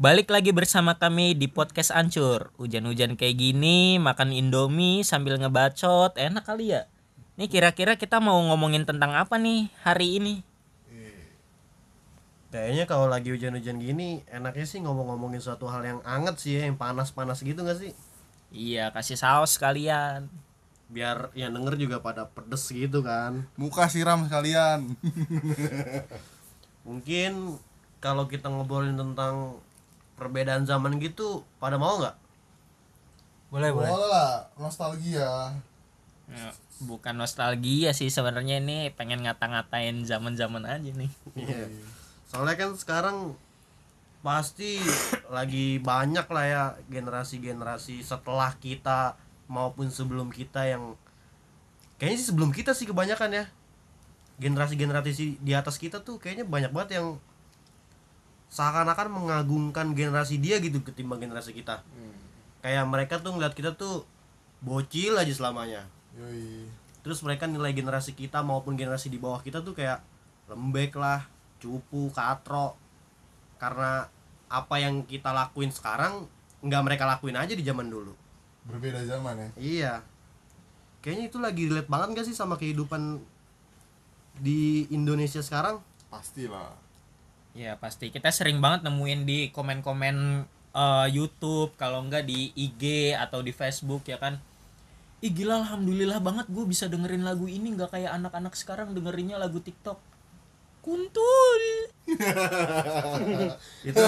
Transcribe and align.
Balik 0.00 0.32
lagi 0.32 0.48
bersama 0.48 0.96
kami 0.96 1.36
di 1.36 1.44
podcast 1.44 1.92
Ancur. 1.92 2.56
Hujan-hujan 2.56 3.20
kayak 3.20 3.36
gini, 3.36 4.00
makan 4.00 4.32
Indomie 4.32 5.04
sambil 5.04 5.36
ngebacot, 5.36 6.16
enak 6.16 6.40
kali 6.40 6.72
ya. 6.72 6.88
Nih 7.36 7.52
kira-kira 7.52 8.00
kita 8.00 8.16
mau 8.16 8.40
ngomongin 8.48 8.88
tentang 8.88 9.12
apa 9.12 9.36
nih 9.36 9.68
hari 9.84 10.16
ini? 10.16 10.34
Kayaknya 12.48 12.88
kalau 12.88 13.12
lagi 13.12 13.28
hujan-hujan 13.28 13.76
gini 13.76 14.24
enaknya 14.32 14.64
sih 14.64 14.80
ngomong-ngomongin 14.80 15.44
suatu 15.44 15.68
hal 15.68 15.84
yang 15.84 16.00
anget 16.08 16.40
sih 16.40 16.56
ya, 16.56 16.64
yang 16.64 16.80
panas-panas 16.80 17.44
gitu 17.44 17.60
gak 17.60 17.76
sih? 17.76 17.92
Iya, 18.56 18.96
kasih 18.96 19.20
saus 19.20 19.60
sekalian. 19.60 20.32
Biar 20.88 21.28
yang 21.36 21.52
denger 21.52 21.76
juga 21.76 22.00
pada 22.00 22.24
pedes 22.24 22.64
gitu 22.72 23.04
kan. 23.04 23.44
muka 23.60 23.84
siram 23.92 24.24
sekalian 24.24 24.96
Mungkin 26.88 27.60
kalau 28.00 28.24
kita 28.32 28.48
ngobrolin 28.48 28.96
tentang 28.96 29.60
perbedaan 30.20 30.68
zaman 30.68 31.00
gitu, 31.00 31.48
pada 31.56 31.80
mau 31.80 31.96
nggak? 31.96 32.16
Boleh, 33.48 33.72
boleh 33.72 33.88
lah 33.88 34.46
nostalgia 34.60 35.56
Ya, 36.30 36.54
bukan 36.78 37.18
nostalgia 37.18 37.90
sih 37.90 38.06
sebenarnya 38.06 38.62
ini 38.62 38.94
pengen 38.94 39.26
ngata-ngatain 39.26 40.06
zaman-zaman 40.06 40.62
aja 40.62 40.90
nih. 40.94 41.10
Iya. 41.34 41.66
Soalnya 42.30 42.54
kan 42.54 42.70
sekarang 42.78 43.34
pasti 44.22 44.78
lagi 45.26 45.82
banyak 45.82 46.28
lah 46.28 46.46
ya 46.46 46.64
generasi-generasi 46.92 48.04
setelah 48.04 48.54
kita 48.62 49.16
maupun 49.50 49.90
sebelum 49.90 50.30
kita 50.30 50.68
yang 50.68 50.94
kayaknya 51.96 52.18
sih 52.20 52.28
sebelum 52.28 52.52
kita 52.52 52.76
sih 52.76 52.84
kebanyakan 52.84 53.32
ya 53.32 53.44
generasi-generasi 54.36 55.40
di 55.40 55.52
atas 55.56 55.80
kita 55.80 56.04
tuh 56.04 56.20
kayaknya 56.20 56.44
banyak 56.44 56.70
banget 56.70 57.00
yang 57.00 57.16
seakan-akan 58.50 59.08
mengagungkan 59.14 59.94
generasi 59.94 60.42
dia 60.42 60.58
gitu 60.58 60.82
ketimbang 60.82 61.22
generasi 61.22 61.54
kita. 61.54 61.86
Kayak 62.60 62.84
mereka 62.90 63.22
tuh 63.22 63.38
ngeliat 63.38 63.54
kita 63.54 63.78
tuh 63.78 64.04
bocil 64.60 65.16
aja 65.16 65.30
selamanya. 65.30 65.86
Yoi. 66.18 66.66
Terus 67.00 67.22
mereka 67.24 67.48
nilai 67.48 67.72
generasi 67.72 68.12
kita 68.12 68.44
maupun 68.44 68.76
generasi 68.76 69.08
di 69.08 69.16
bawah 69.16 69.40
kita 69.40 69.64
tuh 69.64 69.72
kayak 69.72 70.02
lembek 70.50 70.98
lah 70.98 71.24
cupu 71.62 72.10
katro 72.10 72.74
karena 73.56 74.10
apa 74.50 74.76
yang 74.82 75.06
kita 75.06 75.30
lakuin 75.30 75.70
sekarang 75.70 76.26
nggak 76.60 76.82
mereka 76.84 77.06
lakuin 77.06 77.38
aja 77.38 77.54
di 77.54 77.62
zaman 77.62 77.88
dulu. 77.88 78.12
Berbeda 78.66 79.00
zaman 79.06 79.38
ya? 79.38 79.48
Iya. 79.56 79.94
Kayaknya 81.00 81.24
itu 81.32 81.38
lagi 81.40 81.62
relate 81.70 81.88
banget 81.88 82.08
gak 82.20 82.26
sih 82.28 82.36
sama 82.36 82.60
kehidupan 82.60 83.24
di 84.36 84.84
Indonesia 84.92 85.40
sekarang? 85.40 85.80
Pastilah 86.12 86.89
Ya 87.54 87.74
pasti 87.76 88.14
kita 88.14 88.30
sering 88.30 88.62
banget 88.62 88.86
nemuin 88.86 89.20
di 89.26 89.38
komen-komen 89.50 90.16
eh, 90.74 91.06
YouTube 91.10 91.74
kalau 91.74 92.06
enggak 92.06 92.26
di 92.26 92.54
IG 92.54 93.14
atau 93.18 93.42
di 93.42 93.50
Facebook 93.50 94.06
ya 94.06 94.18
kan. 94.18 94.38
Ih 95.20 95.32
gila 95.34 95.60
alhamdulillah 95.66 96.22
banget 96.24 96.48
gue 96.48 96.64
bisa 96.64 96.88
dengerin 96.88 97.26
lagu 97.26 97.44
ini 97.44 97.76
nggak 97.76 97.92
kayak 97.92 98.16
anak-anak 98.16 98.56
sekarang 98.56 98.96
dengerinnya 98.96 99.36
lagu 99.36 99.60
TikTok. 99.60 100.00
Kuntul. 100.80 101.62
itu 103.88 104.02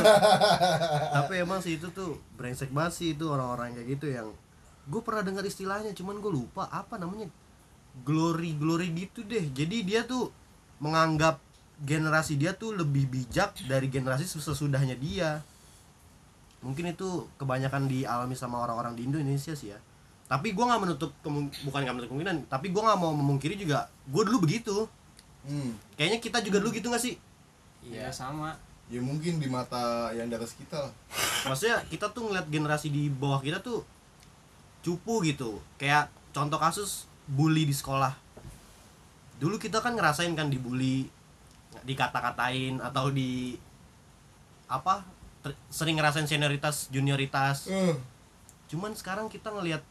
tapi 1.13 1.33
emang 1.39 1.63
sih 1.63 1.79
itu 1.79 1.93
tuh 1.95 2.19
brengsek 2.35 2.75
banget 2.75 2.93
sih 2.99 3.09
itu 3.15 3.31
orang-orang 3.31 3.79
kayak 3.79 3.89
gitu 3.95 4.07
yang 4.11 4.29
gue 4.91 5.01
pernah 5.05 5.23
dengar 5.23 5.47
istilahnya 5.47 5.95
cuman 5.95 6.19
gue 6.19 6.33
lupa 6.33 6.67
apa 6.73 6.99
namanya 6.99 7.31
glory 8.03 8.59
glory 8.59 8.91
gitu 8.97 9.23
deh 9.23 9.47
jadi 9.55 9.77
dia 9.87 10.01
tuh 10.03 10.35
menganggap 10.83 11.39
generasi 11.83 12.39
dia 12.39 12.55
tuh 12.55 12.79
lebih 12.79 13.11
bijak 13.11 13.59
dari 13.67 13.91
generasi 13.91 14.25
sesudahnya 14.25 14.95
dia. 14.95 15.43
Mungkin 16.63 16.95
itu 16.95 17.27
kebanyakan 17.43 17.91
dialami 17.91 18.39
sama 18.39 18.63
orang-orang 18.63 18.95
di 18.95 19.11
Indonesia 19.11 19.51
sih 19.53 19.75
ya. 19.75 19.79
Tapi 20.31 20.55
gue 20.55 20.65
nggak 20.65 20.81
menutup 20.81 21.11
bukan 21.67 21.81
nggak 21.83 21.95
menutup 21.99 22.11
kemungkinan 22.15 22.49
tapi 22.49 22.73
gue 22.73 22.81
nggak 22.81 22.97
mau 22.97 23.13
memungkiri 23.13 23.59
juga 23.59 23.91
gue 24.07 24.23
dulu 24.23 24.47
begitu. 24.47 24.87
Hmm. 25.43 25.75
Kayaknya 25.99 26.19
kita 26.23 26.39
juga 26.47 26.63
dulu 26.63 26.71
gitu 26.71 26.87
gak 26.87 27.03
sih? 27.03 27.19
Iya 27.83 28.15
sama. 28.15 28.55
ya 28.93 29.01
mungkin 29.01 29.41
di 29.41 29.49
mata 29.49 30.13
yang 30.13 30.29
di 30.29 30.37
atas 30.37 30.53
kita 30.53 30.77
lah. 30.77 30.93
Maksudnya 31.49 31.81
kita 31.89 32.13
tuh 32.13 32.29
ngeliat 32.29 32.45
generasi 32.53 32.93
di 32.93 33.09
bawah 33.09 33.41
kita 33.41 33.65
tuh 33.65 33.83
cupu 34.85 35.25
gitu. 35.25 35.65
Kayak 35.81 36.13
contoh 36.37 36.61
kasus 36.61 37.09
bully 37.25 37.65
di 37.65 37.73
sekolah. 37.73 38.13
Dulu 39.41 39.57
kita 39.57 39.81
kan 39.81 39.97
ngerasain 39.97 40.37
kan 40.37 40.53
dibully 40.53 41.09
dikata-katain 41.83 42.79
atau 42.79 43.11
di 43.11 43.59
apa 44.67 45.05
ter- 45.43 45.59
sering 45.69 45.99
ngerasain 45.99 46.25
senioritas 46.25 46.89
junioritas. 46.89 47.69
Eh, 47.69 47.95
cuman 48.71 48.95
sekarang 48.97 49.29
kita 49.29 49.53
ngelihat 49.53 49.83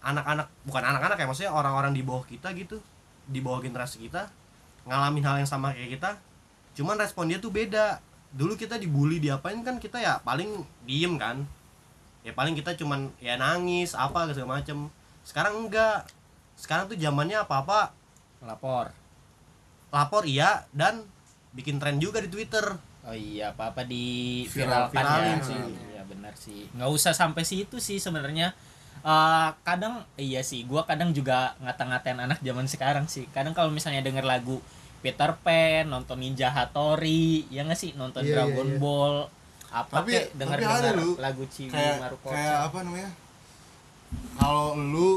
anak-anak 0.00 0.46
bukan 0.64 0.82
anak-anak 0.86 1.16
ya 1.18 1.26
maksudnya 1.26 1.52
orang-orang 1.52 1.90
di 1.92 2.00
bawah 2.00 2.22
kita 2.22 2.54
gitu 2.54 2.78
di 3.26 3.42
bawah 3.42 3.58
generasi 3.58 4.06
kita 4.06 4.30
ngalamin 4.86 5.24
hal 5.26 5.42
yang 5.42 5.50
sama 5.50 5.74
kayak 5.74 5.98
kita 5.98 6.10
cuman 6.78 6.96
respon 7.00 7.26
dia 7.26 7.40
tuh 7.40 7.50
beda. 7.50 7.98
Dulu 8.36 8.52
kita 8.54 8.76
dibully 8.76 9.16
diapain 9.16 9.56
kan 9.64 9.80
kita 9.80 9.96
ya 9.96 10.20
paling 10.20 10.60
diem 10.84 11.16
kan. 11.16 11.40
Ya 12.20 12.34
paling 12.36 12.52
kita 12.52 12.76
cuman 12.76 13.08
ya 13.16 13.34
nangis 13.40 13.96
apa 13.96 14.28
segala 14.30 14.60
macem. 14.60 14.86
Sekarang 15.24 15.66
enggak. 15.66 16.04
Sekarang 16.54 16.86
tuh 16.86 16.96
zamannya 16.96 17.36
apa 17.40 17.64
apa 17.64 17.80
Lapor. 18.44 18.92
lapor 19.88 20.22
iya 20.28 20.68
dan 20.76 21.00
bikin 21.56 21.76
tren 21.76 21.96
juga 21.96 22.20
di 22.20 22.28
twitter 22.28 22.76
Oh 23.02 23.14
iya 23.14 23.50
apa-apa 23.50 23.82
di 23.82 24.42
Viral- 24.44 24.90
viralin 24.90 25.38
ya. 25.38 25.46
sih. 25.46 25.62
Iya 25.88 26.02
benar 26.04 26.34
sih. 26.34 26.66
nggak 26.70 26.90
usah 26.90 27.12
sampai 27.12 27.42
situ 27.42 27.78
sih 27.78 27.96
sebenarnya. 27.96 28.50
Eh, 28.98 29.48
kadang 29.62 30.02
iya 30.16 30.42
sih 30.42 30.62
gua 30.62 30.82
kadang 30.82 31.10
juga 31.10 31.54
ngata-ngatain 31.60 32.18
anak 32.18 32.38
zaman 32.40 32.66
sekarang 32.66 33.06
sih 33.06 33.30
kadang 33.30 33.52
kalau 33.52 33.70
misalnya 33.70 34.02
denger 34.02 34.22
lagu 34.22 34.58
Peter 34.98 35.30
Pan 35.38 35.86
nonton 35.86 36.18
Ninja 36.18 36.50
Hattori 36.50 37.46
ya 37.46 37.62
nggak 37.62 37.78
sih 37.78 37.94
nonton 37.94 38.20
Iya, 38.20 38.26
iya, 38.26 38.34
Dragon 38.42 38.68
iya. 38.68 38.78
Ball 38.78 39.14
apa 39.68 39.94
Tapi- 39.96 40.10
kek 40.12 40.26
denger 40.34 40.56
tapi 40.56 40.64
ada 40.66 40.78
denger 40.82 40.96
lu, 40.98 41.10
lagu 41.16 41.42
Ciwi 41.46 41.70
kayak 41.70 41.94
Maruko 42.00 42.26
kayak 42.28 42.56
apa 42.64 42.78
namanya 42.82 43.10
kalau 44.34 44.66
lu 44.74 45.10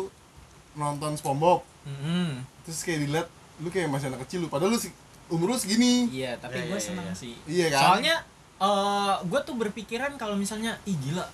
nonton 0.76 1.12
SpongeBob 1.14 1.66
Mm-mm. 1.84 2.46
terus 2.62 2.80
kayak 2.82 3.00
dilihat 3.02 3.28
lu 3.58 3.68
kayak 3.68 3.90
masih 3.90 4.08
anak 4.08 4.22
kecil 4.24 4.46
lu 4.46 4.48
padahal 4.48 4.70
lu 4.70 4.78
si- 4.78 4.94
umur 5.30 5.54
lu 5.54 5.58
segini. 5.58 6.10
Iya 6.10 6.36
tapi 6.36 6.58
Iya, 6.58 6.66
gue 6.68 6.76
iya, 6.76 6.86
senang 6.86 7.10
iya. 7.10 7.16
sih. 7.16 7.34
Iya 7.46 7.68
kan? 7.70 7.82
Soalnya 7.82 8.16
eh 8.60 9.16
gue 9.24 9.40
tuh 9.42 9.56
berpikiran 9.56 10.12
kalau 10.16 10.36
misalnya 10.36 10.76
ih 10.84 10.98
gila. 10.98 11.26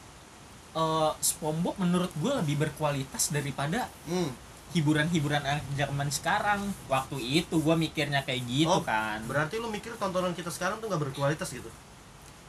Eh 0.76 1.12
SpongeBob 1.20 1.80
menurut 1.80 2.12
gue 2.14 2.32
lebih 2.36 2.56
berkualitas 2.60 3.32
daripada 3.32 3.88
hmm. 4.06 4.32
hiburan-hiburan 4.72 5.40
anak 5.42 5.66
zaman 5.74 6.10
sekarang. 6.10 6.62
Waktu 6.86 7.18
itu 7.20 7.56
gue 7.56 7.76
mikirnya 7.76 8.22
kayak 8.22 8.44
gitu 8.44 8.70
Oh, 8.70 8.84
kan. 8.84 9.24
berarti 9.26 9.58
lu 9.58 9.72
mikir 9.72 9.96
tontonan 9.96 10.36
kita 10.36 10.52
sekarang 10.52 10.78
tuh 10.78 10.88
nggak 10.88 11.02
berkualitas 11.02 11.48
gitu? 11.50 11.72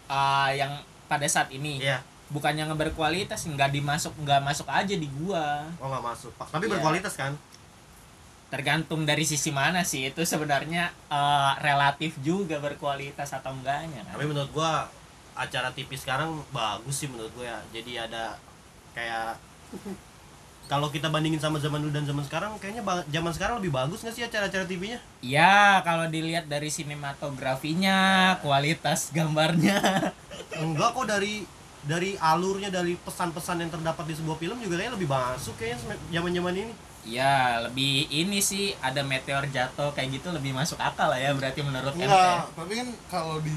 Ah, 0.06 0.50
yang 0.50 0.82
pada 1.06 1.26
saat 1.26 1.50
ini. 1.50 1.78
Iya. 1.78 2.02
Bukannya 2.26 2.66
nggak 2.66 2.90
berkualitas 2.90 3.46
nggak 3.46 3.70
dimasuk 3.70 4.10
nggak 4.18 4.42
masuk 4.42 4.66
aja 4.66 4.90
di 4.90 5.06
gua. 5.14 5.62
Oh 5.78 5.86
nggak 5.86 6.02
masuk. 6.04 6.34
Tapi 6.34 6.66
Iya. 6.66 6.72
berkualitas 6.74 7.14
kan 7.14 7.38
tergantung 8.48 9.02
dari 9.02 9.26
sisi 9.26 9.50
mana 9.50 9.82
sih. 9.82 10.08
Itu 10.10 10.22
sebenarnya 10.22 10.92
eh, 11.10 11.52
relatif 11.62 12.18
juga 12.22 12.58
berkualitas 12.62 13.34
atau 13.34 13.54
enggaknya 13.54 14.02
kan? 14.06 14.18
Tapi 14.18 14.24
menurut 14.26 14.50
gua 14.54 14.86
acara 15.36 15.68
TV 15.74 15.92
sekarang 15.94 16.40
bagus 16.54 17.04
sih 17.04 17.08
menurut 17.10 17.32
gua 17.34 17.46
ya. 17.56 17.58
Jadi 17.80 17.92
ada 17.98 18.38
kayak 18.96 19.36
kalau 20.70 20.90
kita 20.90 21.06
bandingin 21.06 21.38
sama 21.38 21.62
zaman 21.62 21.78
dulu 21.78 21.94
dan 21.94 22.02
zaman 22.02 22.26
sekarang 22.26 22.58
kayaknya 22.58 22.82
zaman 23.06 23.30
sekarang 23.30 23.54
lebih 23.62 23.70
bagus 23.70 24.02
nggak 24.02 24.14
sih 24.18 24.26
acara-acara 24.26 24.66
TV-nya 24.66 24.98
ya 25.22 25.78
kalau 25.86 26.10
dilihat 26.10 26.50
dari 26.50 26.66
sinematografinya 26.74 28.34
kualitas 28.42 29.14
gambarnya. 29.14 29.78
Enggak 30.66 30.90
kok 30.96 31.06
dari 31.06 31.46
dari 31.86 32.18
alurnya 32.18 32.66
dari 32.66 32.98
pesan-pesan 32.98 33.62
yang 33.62 33.70
terdapat 33.70 34.10
di 34.10 34.14
sebuah 34.18 34.36
film 34.42 34.58
juga 34.58 34.74
kayaknya 34.74 34.94
lebih 34.98 35.08
masuk 35.08 35.54
kayaknya 35.54 35.94
zaman-zaman 36.10 36.54
ini 36.66 36.72
ya 37.06 37.34
lebih 37.62 38.06
ini 38.06 38.38
sih 38.40 38.74
ada 38.78 39.00
meteor 39.00 39.46
jatuh 39.46 39.94
kayak 39.94 40.18
gitu 40.18 40.28
lebih 40.28 40.50
masuk 40.50 40.74
akal 40.76 41.06
lah 41.06 41.16
ya 41.16 41.30
berarti 41.30 41.62
menurut 41.62 41.94
MT 41.94 42.02
enggak 42.02 42.50
tapi 42.52 42.72
kan 42.74 42.88
kalau 43.06 43.38
di 43.40 43.54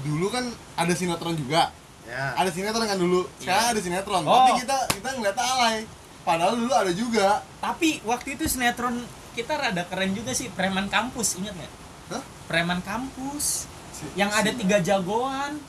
dulu 0.00 0.26
kan 0.26 0.48
ada 0.74 0.90
sinetron 0.92 1.36
juga. 1.36 1.68
Ya. 2.02 2.34
Ada 2.34 2.50
sinetron 2.50 2.82
kan 2.82 2.96
dulu. 2.96 3.28
Sekarang 3.36 3.62
Iya. 3.62 3.72
ada 3.72 3.80
sinetron. 3.80 4.22
Oh. 4.24 4.34
tapi 4.40 4.52
kita 4.60 4.76
kita 4.90 5.08
ngeliat 5.12 5.36
alay. 5.36 5.76
Padahal 6.22 6.54
dulu 6.56 6.72
ada 6.72 6.90
juga. 6.90 7.44
Tapi 7.60 8.00
waktu 8.02 8.34
itu 8.34 8.48
sinetron 8.48 9.04
kita 9.32 9.52
rada 9.52 9.84
keren 9.84 10.10
juga 10.12 10.32
sih 10.32 10.48
preman 10.48 10.88
kampus 10.88 11.38
ingat 11.38 11.54
nggak? 11.54 11.72
Hah? 12.10 12.22
preman 12.44 12.80
kampus. 12.80 13.68
Si- 13.92 14.10
yang 14.14 14.30
ada 14.30 14.48
si- 14.48 14.58
tiga 14.58 14.80
jagoan 14.80 15.60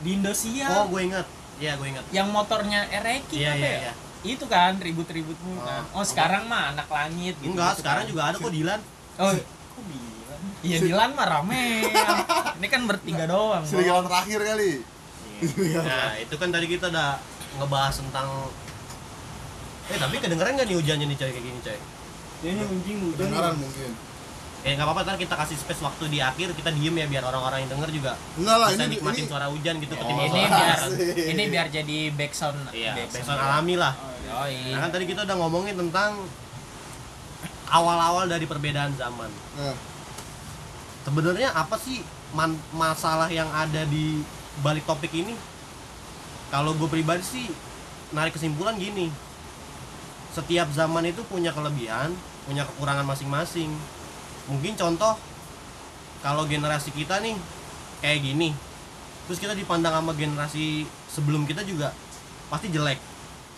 di 0.00 0.16
Indosiar. 0.16 0.70
Oh 0.72 0.88
gue 0.88 1.02
inget 1.04 1.26
iya 1.58 1.76
gue 1.76 1.86
inget 1.86 2.02
yang 2.10 2.26
motornya 2.28 2.82
Ereki 2.88 3.38
iya 3.38 3.52
apa 3.52 3.60
iya 3.60 3.78
ya? 3.82 3.94
Itu 4.24 4.44
kan 4.46 4.76
ribut-ribut 4.76 5.34
mulu 5.40 5.58
Oh, 5.58 5.64
kan 5.64 5.82
oh 5.88 5.98
apa? 5.98 6.06
sekarang 6.06 6.42
mah 6.46 6.70
anak 6.70 6.86
langit 6.86 7.34
gitu 7.36 7.50
enggak 7.50 7.74
sekarang 7.76 8.06
juga 8.06 8.22
ada 8.24 8.36
kok 8.36 8.48
Dilan. 8.48 8.80
Oh 9.16 9.30
kok 9.30 9.42
Dilan? 9.82 10.40
Iya 10.62 10.76
Dilan 10.80 11.10
mah 11.12 11.26
rame. 11.28 11.66
Ini 12.56 12.66
kan 12.68 12.82
bertiga 12.86 13.24
doang 13.26 13.58
Bang. 13.58 13.66
serigala 13.66 14.00
terakhir 14.02 14.40
kali. 14.40 14.72
Iya, 15.42 15.80
nah 15.80 16.14
itu 16.14 16.34
kan 16.36 16.48
tadi 16.48 16.66
kita 16.66 16.86
udah 16.88 17.18
ngebahas 17.56 17.98
tentang 17.98 18.28
eh 19.84 19.98
tapi 19.98 20.14
kedengeran 20.16 20.54
nggak 20.54 20.66
nih 20.66 20.76
hujannya 20.78 21.04
nih 21.04 21.16
coy? 21.16 21.28
Kayak 21.28 21.42
gini 21.42 21.58
coy. 21.60 21.78
Ini 22.42 22.60
anjing 22.60 22.98
udah 23.04 23.18
Kedengaran 23.18 23.54
mungkin. 23.56 23.90
Eh 24.62 24.72
nggak 24.72 24.86
apa-apa 24.86 25.00
ntar 25.02 25.16
kita 25.16 25.34
kasih 25.36 25.58
space 25.58 25.82
waktu 25.82 26.04
di 26.06 26.22
akhir 26.22 26.54
kita 26.54 26.70
diem 26.70 26.94
ya 26.94 27.06
biar 27.08 27.24
orang-orang 27.24 27.66
yang 27.66 27.74
denger 27.74 27.90
juga 27.90 28.12
enggak 28.38 28.56
lah 28.56 28.68
bisa 28.70 28.78
ini 28.80 28.94
nikmatin 28.94 29.18
ini 29.18 29.26
suara 29.26 29.46
hujan 29.50 29.74
gitu 29.76 29.90
ini 29.90 29.98
ketimbang 29.98 30.22
ini 30.22 30.38
suara 30.38 30.54
biar 30.54 30.78
ini 31.26 31.42
biar 31.50 31.66
jadi 31.68 31.98
background 32.12 32.60
iya 32.70 32.92
backsound. 32.94 33.26
backsound 33.26 33.40
alami 33.42 33.74
lah 33.74 33.92
Yoi. 34.32 34.72
nah 34.72 34.88
kan 34.88 34.90
tadi 34.90 35.04
kita 35.04 35.28
udah 35.28 35.36
ngomongin 35.36 35.76
tentang 35.76 36.16
awal-awal 37.72 38.28
dari 38.28 38.44
perbedaan 38.44 38.92
zaman. 38.96 39.28
Nah, 39.56 39.76
sebenarnya 41.04 41.52
apa 41.56 41.76
sih 41.80 42.04
man- 42.36 42.60
masalah 42.72 43.28
yang 43.32 43.48
ada 43.48 43.84
di 43.88 44.20
balik 44.60 44.84
topik 44.84 45.12
ini? 45.12 45.32
Kalau 46.52 46.76
gue 46.76 46.88
pribadi 46.88 47.24
sih 47.24 47.46
narik 48.12 48.36
kesimpulan 48.36 48.76
gini. 48.76 49.08
Setiap 50.32 50.68
zaman 50.72 51.08
itu 51.08 51.24
punya 51.28 51.52
kelebihan 51.52 52.12
punya 52.44 52.66
kekurangan 52.66 53.06
masing-masing. 53.06 53.70
Mungkin 54.50 54.74
contoh 54.74 55.14
kalau 56.20 56.44
generasi 56.44 56.90
kita 56.92 57.22
nih 57.22 57.36
kayak 58.04 58.20
gini. 58.20 58.50
Terus 59.26 59.38
kita 59.38 59.54
dipandang 59.54 59.94
sama 59.96 60.12
generasi 60.12 60.84
sebelum 61.08 61.46
kita 61.46 61.62
juga 61.62 61.94
pasti 62.50 62.68
jelek 62.68 63.00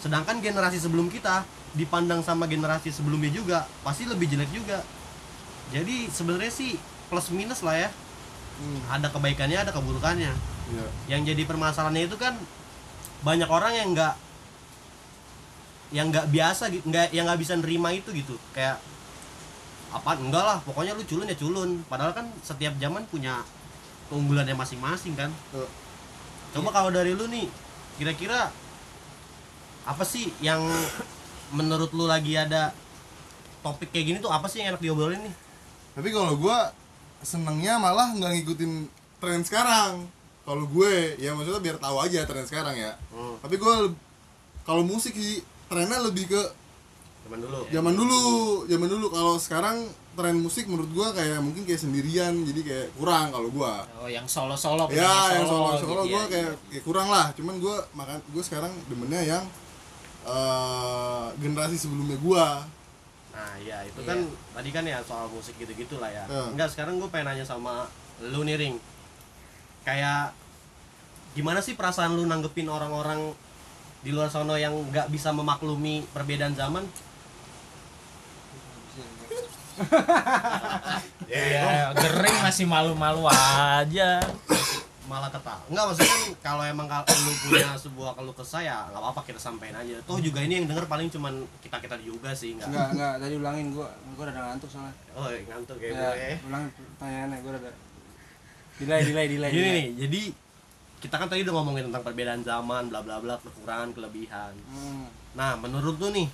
sedangkan 0.02 0.40
generasi 0.40 0.78
sebelum 0.80 1.10
kita 1.12 1.44
dipandang 1.74 2.22
sama 2.22 2.46
generasi 2.46 2.94
sebelumnya 2.94 3.30
juga 3.34 3.66
pasti 3.82 4.06
lebih 4.06 4.30
jelek 4.30 4.50
juga. 4.54 4.78
Jadi 5.74 6.06
sebenarnya 6.08 6.52
sih 6.54 6.78
plus 7.10 7.28
minus 7.34 7.60
lah 7.66 7.74
ya. 7.74 7.90
Hmm, 8.54 8.80
ada 8.90 9.10
kebaikannya 9.10 9.58
ada 9.58 9.72
keburukannya. 9.74 10.54
Iya. 10.64 10.86
yang 11.12 11.28
jadi 11.28 11.44
permasalahannya 11.44 12.08
itu 12.08 12.16
kan 12.16 12.32
banyak 13.20 13.44
orang 13.52 13.76
yang 13.76 13.92
nggak 13.92 14.14
yang 15.92 16.08
nggak 16.08 16.32
biasa 16.32 16.72
nggak 16.72 17.12
yang 17.12 17.28
nggak 17.28 17.40
bisa 17.40 17.54
nerima 17.60 17.92
itu 17.92 18.08
gitu. 18.16 18.40
Kayak 18.56 18.80
apa 19.92 20.18
enggak 20.18 20.44
lah 20.44 20.58
pokoknya 20.64 20.96
lu 20.96 21.04
culun 21.04 21.28
ya 21.28 21.36
culun. 21.36 21.70
Padahal 21.84 22.16
kan 22.16 22.26
setiap 22.40 22.72
zaman 22.80 23.04
punya 23.12 23.44
keunggulannya 24.08 24.56
masing-masing 24.56 25.12
kan. 25.18 25.30
Tuh. 25.52 25.68
coba 26.54 26.70
kalau 26.70 26.94
dari 26.94 27.18
lu 27.18 27.26
nih 27.26 27.50
kira-kira 27.98 28.46
apa 29.84 30.02
sih 30.02 30.32
yang 30.40 30.64
menurut 31.50 31.92
lu 31.92 32.04
lagi 32.04 32.34
ada 32.34 32.72
topik 33.60 33.88
kayak 33.88 34.06
gini 34.06 34.18
tuh 34.18 34.28
apa 34.28 34.44
sih 34.44 34.60
yang 34.60 34.74
enak 34.74 34.82
diobrolin 34.82 35.20
nih 35.20 35.34
Tapi 35.94 36.08
kalau 36.10 36.34
gua 36.34 36.74
senengnya 37.20 37.78
malah 37.78 38.10
nggak 38.12 38.32
ngikutin 38.34 38.72
tren 39.16 39.40
sekarang. 39.40 40.04
Kalau 40.44 40.66
gue 40.66 41.16
ya 41.16 41.32
maksudnya 41.32 41.62
biar 41.62 41.76
tahu 41.78 41.96
aja 41.96 42.26
tren 42.26 42.44
sekarang 42.44 42.74
ya. 42.74 42.92
hmm, 43.08 43.40
Tapi 43.40 43.54
gua 43.56 43.86
leb- 43.86 44.00
kalau 44.66 44.82
musik 44.82 45.14
sih 45.14 45.40
trennya 45.70 46.02
lebih 46.02 46.28
ke 46.28 46.42
zaman 47.24 47.40
dulu 47.40 47.58
zaman 47.70 47.94
dulu, 47.94 48.22
zaman 48.66 48.88
dulu. 48.90 49.06
Kalau 49.08 49.34
sekarang 49.38 49.76
tren 50.12 50.36
musik 50.36 50.66
menurut 50.66 50.90
gua 50.90 51.08
kayak 51.10 51.40
mungkin 51.40 51.64
kayak 51.64 51.80
sendirian, 51.80 52.34
jadi 52.44 52.60
kayak 52.60 52.86
kurang 52.98 53.30
kalau 53.30 53.48
gua. 53.48 53.86
oh 53.96 54.10
yang 54.10 54.26
solo 54.26 54.52
solo 54.52 54.84
ya 54.90 55.32
yang 55.32 55.46
solo 55.48 55.72
gitu 55.72 55.86
solo 55.86 56.02
ya. 56.04 56.10
gue 56.10 56.22
kayak, 56.28 56.52
kayak 56.68 56.84
kurang 56.84 57.08
lah 57.08 57.32
cuman 57.32 57.54
gue 57.56 57.76
makan 57.94 58.18
gue 58.28 58.42
sekarang 58.44 58.72
demennya 58.86 59.22
yang 59.24 59.44
eh, 60.24 61.24
generasi 61.38 61.76
sebelumnya 61.76 62.16
gue 62.16 62.46
Nah 63.34 63.58
iya 63.58 63.82
itu 63.82 63.98
Iya. 63.98 64.08
kan 64.14 64.18
tadi 64.54 64.70
kan 64.70 64.84
ya 64.86 65.02
soal 65.02 65.26
musik 65.26 65.58
gitu-gitu 65.58 65.98
lah 65.98 66.06
ya. 66.06 66.22
Hmm. 66.30 66.54
Enggak 66.54 66.70
sekarang 66.70 67.02
gue 67.02 67.10
pengen 67.10 67.34
nanya 67.34 67.42
sama 67.42 67.90
lu 68.22 68.46
nih 68.46 68.54
Ring. 68.54 68.76
Kayak 69.82 70.30
gimana 71.34 71.58
sih 71.58 71.74
perasaan 71.74 72.14
lu 72.14 72.22
nanggepin 72.24 72.70
orang-orang 72.70 73.34
di 74.06 74.14
luar 74.14 74.30
sana 74.30 74.54
yang 74.54 74.70
nggak 74.86 75.10
bisa 75.10 75.34
memaklumi 75.34 76.06
perbedaan 76.14 76.54
zaman? 76.54 76.86
ya 81.26 81.90
gering 81.90 82.38
masih 82.46 82.62
malu-malu 82.62 83.26
aja 83.26 84.22
Malah 85.04 85.28
ketawa. 85.28 85.60
Enggak 85.68 85.84
maksudnya 85.92 86.16
kalau 86.40 86.64
emang 86.64 86.86
kalau 86.88 87.04
lu 87.04 87.32
punya 87.44 87.76
sebuah 87.76 88.16
keluh 88.16 88.32
kesah 88.32 88.62
ya 88.64 88.76
nggak 88.88 89.02
apa-apa 89.04 89.20
kita 89.28 89.36
sampein 89.36 89.76
aja. 89.76 90.00
Tuh 90.08 90.16
juga 90.16 90.40
ini 90.40 90.64
yang 90.64 90.66
denger 90.66 90.88
paling 90.88 91.12
cuman 91.12 91.44
kita-kita 91.60 92.00
juga 92.00 92.32
sih 92.32 92.56
enggak. 92.56 92.72
enggak 92.72 92.88
enggak 92.96 93.14
tadi 93.20 93.34
ulangin 93.36 93.66
gua 93.76 93.88
gua 94.16 94.24
udah 94.32 94.34
ngantuk 94.34 94.70
soalnya 94.72 94.94
Oh 95.12 95.28
ngantuk 95.28 95.76
kayak 95.76 95.92
ya, 95.92 96.08
gue. 96.08 96.48
ulang 96.48 96.64
pertanyaannya 96.72 97.36
gua 97.44 97.50
udah 97.52 97.74
delay 98.74 99.02
delay 99.06 99.26
delay 99.30 99.50
Gini 99.52 99.60
delay. 99.62 99.76
nih, 99.76 99.88
jadi 100.08 100.22
kita 101.04 101.14
kan 101.20 101.28
tadi 101.28 101.44
udah 101.44 101.54
ngomongin 101.60 101.84
tentang 101.92 102.00
perbedaan 102.00 102.40
zaman, 102.40 102.82
bla 102.88 103.04
bla 103.04 103.20
bla, 103.20 103.36
kekurangan, 103.44 103.92
kelebihan. 103.92 104.56
Hmm. 104.66 105.04
Nah, 105.36 105.52
menurut 105.60 106.00
lu 106.00 106.08
nih, 106.08 106.32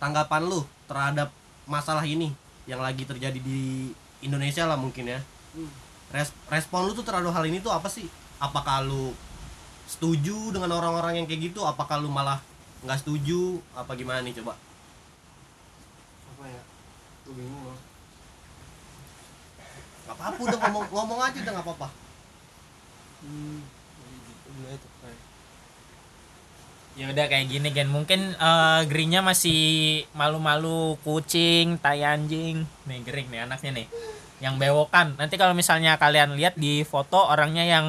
tanggapan 0.00 0.48
lu 0.48 0.64
terhadap 0.88 1.28
masalah 1.68 2.00
ini 2.02 2.32
yang 2.64 2.80
lagi 2.80 3.04
terjadi 3.04 3.36
di 3.36 3.92
Indonesia 4.24 4.64
lah 4.64 4.80
mungkin 4.80 5.12
ya. 5.12 5.20
Res- 6.12 6.36
respon 6.52 6.80
lu 6.86 6.92
tuh 6.98 7.04
terhadap 7.06 7.32
hal 7.36 7.44
ini 7.48 7.58
tuh 7.64 7.72
apa 7.72 7.88
sih? 7.88 8.06
Apakah 8.38 8.84
lu 8.84 9.16
setuju 9.88 10.52
dengan 10.54 10.70
orang-orang 10.78 11.22
yang 11.22 11.26
kayak 11.28 11.52
gitu? 11.52 11.60
Apakah 11.64 11.96
lu 12.02 12.08
malah 12.12 12.38
nggak 12.84 12.98
setuju? 13.02 13.60
Apa 13.74 13.92
gimana 13.98 14.20
nih 14.24 14.34
coba? 14.42 14.54
apa 16.42 16.44
ya 16.50 16.62
gua 17.22 17.34
bingung 17.38 17.62
loh 17.70 17.78
Gak 20.02 20.14
apa-apa 20.18 20.40
udah 20.42 20.58
ngomong 20.66 20.84
ngomong 20.90 21.20
aja 21.22 21.38
udah 21.38 21.52
nggak 21.54 21.66
apa-apa. 21.70 21.88
hmm. 23.22 23.58
gitu 24.26 24.50
ya 26.92 27.08
udah 27.08 27.24
kayak 27.24 27.46
gini 27.48 27.68
kan 27.72 27.88
mungkin 27.88 28.36
eh 28.36 28.80
Gerinya 28.90 29.24
masih 29.24 29.62
malu-malu 30.12 31.00
kucing 31.00 31.80
tai 31.80 32.04
anjing 32.04 32.68
nih 32.84 32.98
gering 33.06 33.32
nih 33.32 33.48
anaknya 33.48 33.70
nih 33.80 33.86
yang 34.42 34.58
bewokan 34.58 35.14
nanti 35.16 35.38
kalau 35.38 35.54
misalnya 35.54 35.94
kalian 35.94 36.34
lihat 36.34 36.58
di 36.58 36.82
foto 36.82 37.30
orangnya 37.30 37.62
yang 37.62 37.86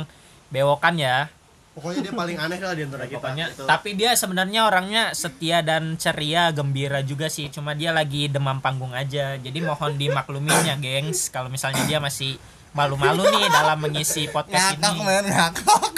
bewokan 0.48 0.96
ya 0.96 1.28
Pokoknya 1.74 2.06
dia 2.06 2.14
paling 2.14 2.38
aneh 2.38 2.62
lah 2.62 2.78
di 2.78 2.86
antara 2.86 3.10
kita. 3.10 3.18
pokoknya 3.18 3.46
Itu. 3.50 3.66
tapi 3.66 3.98
dia 3.98 4.14
sebenarnya 4.14 4.70
orangnya 4.70 5.10
setia 5.18 5.66
dan 5.66 5.98
ceria 5.98 6.54
gembira 6.54 7.02
juga 7.02 7.26
sih 7.28 7.50
cuma 7.50 7.74
dia 7.74 7.90
lagi 7.90 8.30
demam 8.30 8.62
panggung 8.62 8.94
aja 8.94 9.42
jadi 9.42 9.58
mohon 9.60 9.98
dimakluminya 9.98 10.78
gengs 10.78 11.34
kalau 11.34 11.50
misalnya 11.50 11.82
dia 11.90 11.98
masih 11.98 12.38
malu-malu 12.78 13.26
nih 13.26 13.50
dalam 13.50 13.82
mengisi 13.82 14.30
podcast 14.30 14.78
ini 14.78 15.02
men 15.02 15.26
ngakak 15.26 15.94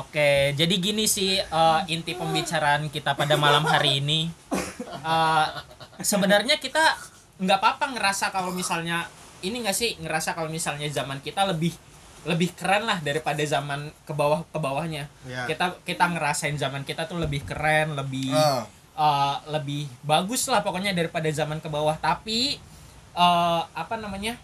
Oke, 0.00 0.56
jadi 0.56 0.74
gini 0.80 1.04
sih 1.04 1.36
eh, 1.36 1.80
inti 1.86 2.16
pembicaraan 2.16 2.88
kita 2.88 3.12
pada 3.12 3.36
malam 3.36 3.62
hari 3.62 4.00
ini. 4.00 4.32
Eh, 5.04 5.46
Sebenarnya 6.00 6.56
kita 6.56 6.80
nggak 7.36 7.58
apa-apa 7.60 7.92
ngerasa 7.92 8.32
kalau 8.32 8.48
misalnya 8.50 9.04
ini 9.40 9.60
nggak 9.60 9.72
sih 9.72 9.96
ngerasa 9.98 10.32
kalau 10.32 10.48
misalnya 10.48 10.86
zaman 10.86 11.18
kita 11.18 11.44
lebih 11.44 11.72
lebih 12.20 12.52
keren 12.52 12.84
lah 12.84 13.00
daripada 13.00 13.40
zaman 13.40 13.88
ke 14.04 14.12
bawah 14.12 14.44
ke 14.44 14.58
bawahnya. 14.58 15.08
Ya. 15.24 15.44
Kita 15.44 15.80
kita 15.82 16.04
ngerasain 16.06 16.52
zaman 16.54 16.84
kita 16.84 17.04
tuh 17.04 17.16
lebih 17.16 17.40
keren, 17.42 17.96
lebih 17.96 18.28
Ah. 18.30 18.68
eh, 18.92 19.36
lebih 19.50 19.88
bagus 20.02 20.44
lah 20.46 20.60
pokoknya 20.60 20.92
daripada 20.92 21.24
zaman 21.30 21.58
ke 21.58 21.66
bawah. 21.66 21.96
Tapi 21.96 22.60
eh, 23.10 23.62
apa 23.66 23.96
namanya? 23.96 24.36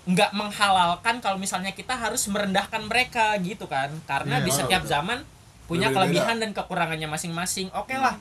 nggak 0.00 0.32
menghalalkan 0.32 1.20
kalau 1.20 1.36
misalnya 1.36 1.70
kita 1.70 1.92
harus 1.92 2.24
merendahkan 2.26 2.80
mereka 2.82 3.36
gitu 3.38 3.68
kan 3.68 3.92
karena 4.08 4.40
Iya, 4.40 4.46
di 4.48 4.50
setiap 4.50 4.82
betul. 4.82 4.92
zaman 4.96 5.18
punya 5.68 5.92
Berbeda-beda. 5.92 5.94
kelebihan 6.24 6.36
dan 6.40 6.50
kekurangannya 6.50 7.04
masing-masing 7.06 7.68
oke 7.70 7.92
lah 7.94 8.16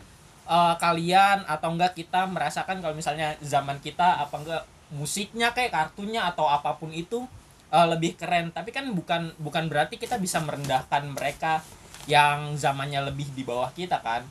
eh, 0.46 0.74
kalian 0.76 1.48
atau 1.48 1.72
enggak 1.72 1.96
kita 1.96 2.28
merasakan 2.28 2.84
kalau 2.84 2.94
misalnya 2.94 3.34
zaman 3.40 3.80
kita 3.80 4.20
apa 4.20 4.36
enggak 4.38 4.64
musiknya 4.94 5.54
kayak 5.54 5.72
kartunya 5.74 6.26
atau 6.26 6.50
apa 6.50 6.78
pun 6.78 6.90
itu 6.94 7.26
eh, 7.70 7.88
lebih 7.90 8.18
keren. 8.18 8.50
Tapi 8.50 8.70
kan 8.74 8.86
bukan 8.94 9.34
bukan 9.38 9.70
berarti 9.70 9.98
kita 10.02 10.18
bisa 10.18 10.42
merendahkan 10.42 11.10
mereka 11.14 11.62
yang 12.10 12.58
zamannya 12.58 13.06
lebih 13.10 13.30
di 13.38 13.46
bawah 13.46 13.70
kita 13.74 14.02
kan? 14.02 14.26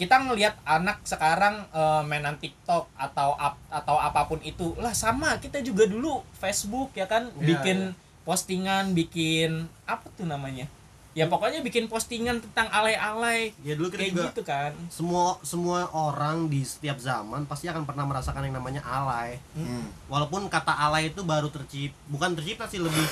Kita 0.00 0.16
ngelihat 0.16 0.56
anak 0.64 1.04
sekarang 1.04 1.66
eh, 1.74 2.02
mainan 2.08 2.40
TikTok 2.40 2.88
atau 2.96 3.36
ap- 3.36 3.60
atau 3.68 3.96
apa 4.00 4.24
pun 4.24 4.40
itu 4.40 4.72
lah 4.80 4.94
sama 4.94 5.36
kita 5.38 5.60
juga 5.60 5.84
dulu 5.84 6.22
Facebook 6.38 6.94
ya 6.96 7.04
kan? 7.04 7.28
Iya, 7.36 7.44
bikin 7.44 7.78
postingan 8.20 8.92
bikin 8.94 9.66
apa 9.88 10.06
tuh 10.14 10.28
namanya 10.28 10.68
ya 11.10 11.26
pokoknya 11.26 11.58
bikin 11.66 11.90
postingan 11.90 12.38
tentang 12.38 12.70
alay-alay 12.70 13.50
Ya 13.66 13.74
dulu 13.74 13.90
kita 13.90 13.98
kayak 13.98 14.12
juga 14.14 14.24
gitu 14.30 14.42
kan 14.46 14.72
semua 14.86 15.42
semua 15.42 15.90
orang 15.90 16.46
di 16.46 16.62
setiap 16.62 17.02
zaman 17.02 17.50
pasti 17.50 17.66
akan 17.66 17.82
pernah 17.82 18.06
merasakan 18.06 18.46
yang 18.46 18.54
namanya 18.62 18.82
alay. 18.86 19.42
Hmm. 19.58 19.90
Walaupun 20.06 20.46
kata 20.46 20.70
alay 20.70 21.10
itu 21.10 21.26
baru 21.26 21.50
tercipta, 21.50 21.98
bukan 22.06 22.38
tercipta 22.38 22.70
sih 22.70 22.78
lebih 22.78 23.02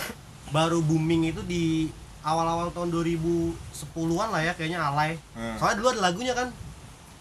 baru 0.54 0.78
booming 0.78 1.34
itu 1.34 1.42
di 1.42 1.90
awal-awal 2.22 2.70
tahun 2.70 2.94
2010-an 2.94 4.28
lah 4.30 4.42
ya 4.46 4.52
kayaknya 4.54 4.78
alay. 4.78 5.18
Hmm. 5.34 5.58
Soalnya 5.58 5.76
dulu 5.82 5.88
ada 5.98 6.02
lagunya 6.10 6.34
kan. 6.38 6.48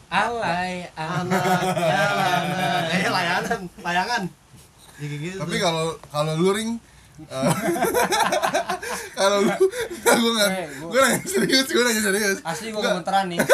alay 0.07 0.87
alay 0.95 1.27
Anak 1.27 1.43
eh 2.95 3.09
layanan, 3.11 3.61
layangan. 3.83 4.23
Ya, 4.97 5.05
kayak 5.05 5.21
gitu. 5.21 5.37
tapi 5.41 5.55
kalau 5.59 5.93
kalau 6.09 6.33
lu 6.39 6.53
ring 6.55 6.71
Eh, 6.77 6.86
kalau 9.17 9.37
lu 9.41 9.49
gue 9.49 10.31
nggak 10.31 10.49
Eh, 10.49 10.65
gua- 10.77 10.87
gue 10.87 10.99
nanya 11.01 11.17
serius 11.23 11.65
gue 11.65 11.81
nanya 11.81 12.01
serius. 12.03 12.37
Asli 12.41 12.67
gua 12.69 12.81
gemeteran 12.87 13.25
nih. 13.27 13.37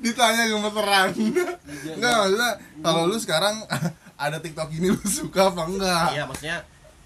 ditanya 0.00 0.42
gemeteran. 0.46 1.08
Enggak 1.90 2.12
maksudnya 2.16 2.50
kalau 2.80 3.00
lu 3.06 3.16
sekarang 3.16 3.54
ada 4.20 4.36
TikTok 4.38 4.68
ini 4.70 4.90
lu 4.90 5.00
suka 5.02 5.48
apa 5.48 5.62
enggak 5.64 6.06
iya 6.12 6.22
maksudnya 6.24 6.58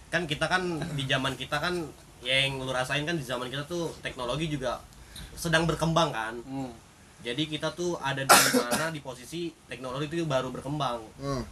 kan 0.08 0.24
kita 0.24 0.44
kan 0.46 0.60
di 0.94 1.02
zaman 1.04 1.32
kita 1.34 1.56
kan 1.56 1.72
ya 2.20 2.42
yang 2.42 2.56
lu 2.56 2.68
rasain 2.68 3.02
kan 3.02 3.14
di 3.14 3.22
zaman 3.22 3.46
kita 3.46 3.62
tuh 3.64 3.90
teknologi 4.00 4.48
juga 4.48 4.80
sedang 5.34 5.64
berkembang 5.64 6.08
kan. 6.10 6.34
Hmm. 6.40 6.70
jadi 7.20 7.40
kita 7.42 7.72
tuh 7.72 7.96
ada 7.98 8.20
di 8.20 8.30
mana 8.30 8.88
di 8.88 8.98
posisi 8.98 9.48
teknologi 9.64 10.04
itu 10.08 10.24
baru 10.24 10.48
berkembang. 10.50 10.98
Hmm. 11.16 11.42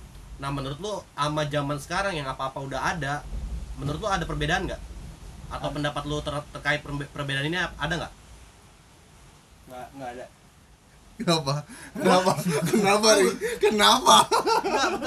Nah 0.43 0.51
menurut 0.51 0.75
lu 0.83 0.99
sama 1.15 1.47
zaman 1.47 1.79
sekarang 1.79 2.19
yang 2.19 2.27
apa 2.27 2.51
apa 2.51 2.59
udah 2.59 2.99
ada 2.99 3.23
menurut 3.79 4.03
lu 4.03 4.09
ada 4.11 4.27
perbedaan 4.27 4.67
nggak? 4.67 4.83
Atau 5.55 5.71
pendapat 5.71 6.03
lu 6.11 6.19
ter- 6.19 6.49
terkait 6.51 6.83
perbe- 6.83 7.07
perbedaan 7.15 7.47
ini 7.47 7.55
ada 7.63 7.95
nggak? 7.95 8.13
Nggak, 9.71 9.87
nggak 9.95 10.11
ada. 10.19 10.27
kenapa? 11.23 11.55
Kenapa? 11.95 12.33
Kenapa 12.67 13.09
nih 13.15 13.31
kenapa? 13.63 14.17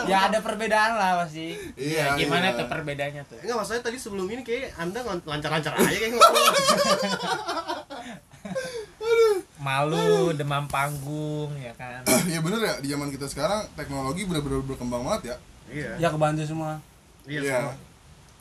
Ya 0.07 0.31
ada 0.31 0.39
perbedaan 0.39 0.91
lah 0.95 1.27
pasti. 1.27 1.59
iya 1.75 2.15
gimana 2.15 2.55
iya. 2.55 2.59
tuh 2.63 2.67
perbedaannya 2.71 3.23
tuh? 3.27 3.37
Enggak 3.43 3.57
maksudnya 3.59 3.83
tadi 3.83 3.97
sebelum 3.99 4.31
ini 4.31 4.39
kayak 4.39 4.71
anda 4.79 5.03
lancar-lancar 5.03 5.75
aja 5.75 5.91
kayak 5.91 6.15
ngomong 6.15 6.31
malu 9.57 10.29
demam 10.31 10.65
panggung 10.65 11.51
ya 11.55 11.71
kan 11.73 12.03
ya 12.27 12.39
bener 12.39 12.59
ya 12.59 12.73
di 12.77 12.87
zaman 12.87 13.07
kita 13.07 13.25
sekarang 13.25 13.63
teknologi 13.73 14.23
bener-bener 14.23 14.59
berkembang 14.61 15.01
banget 15.01 15.21
ya 15.25 15.35
iya 15.67 15.91
Ya 15.97 16.07
kebantu 16.07 16.43
semua. 16.43 16.77
iya 17.23 17.39
Iya. 17.39 17.57
semua. 17.61 17.75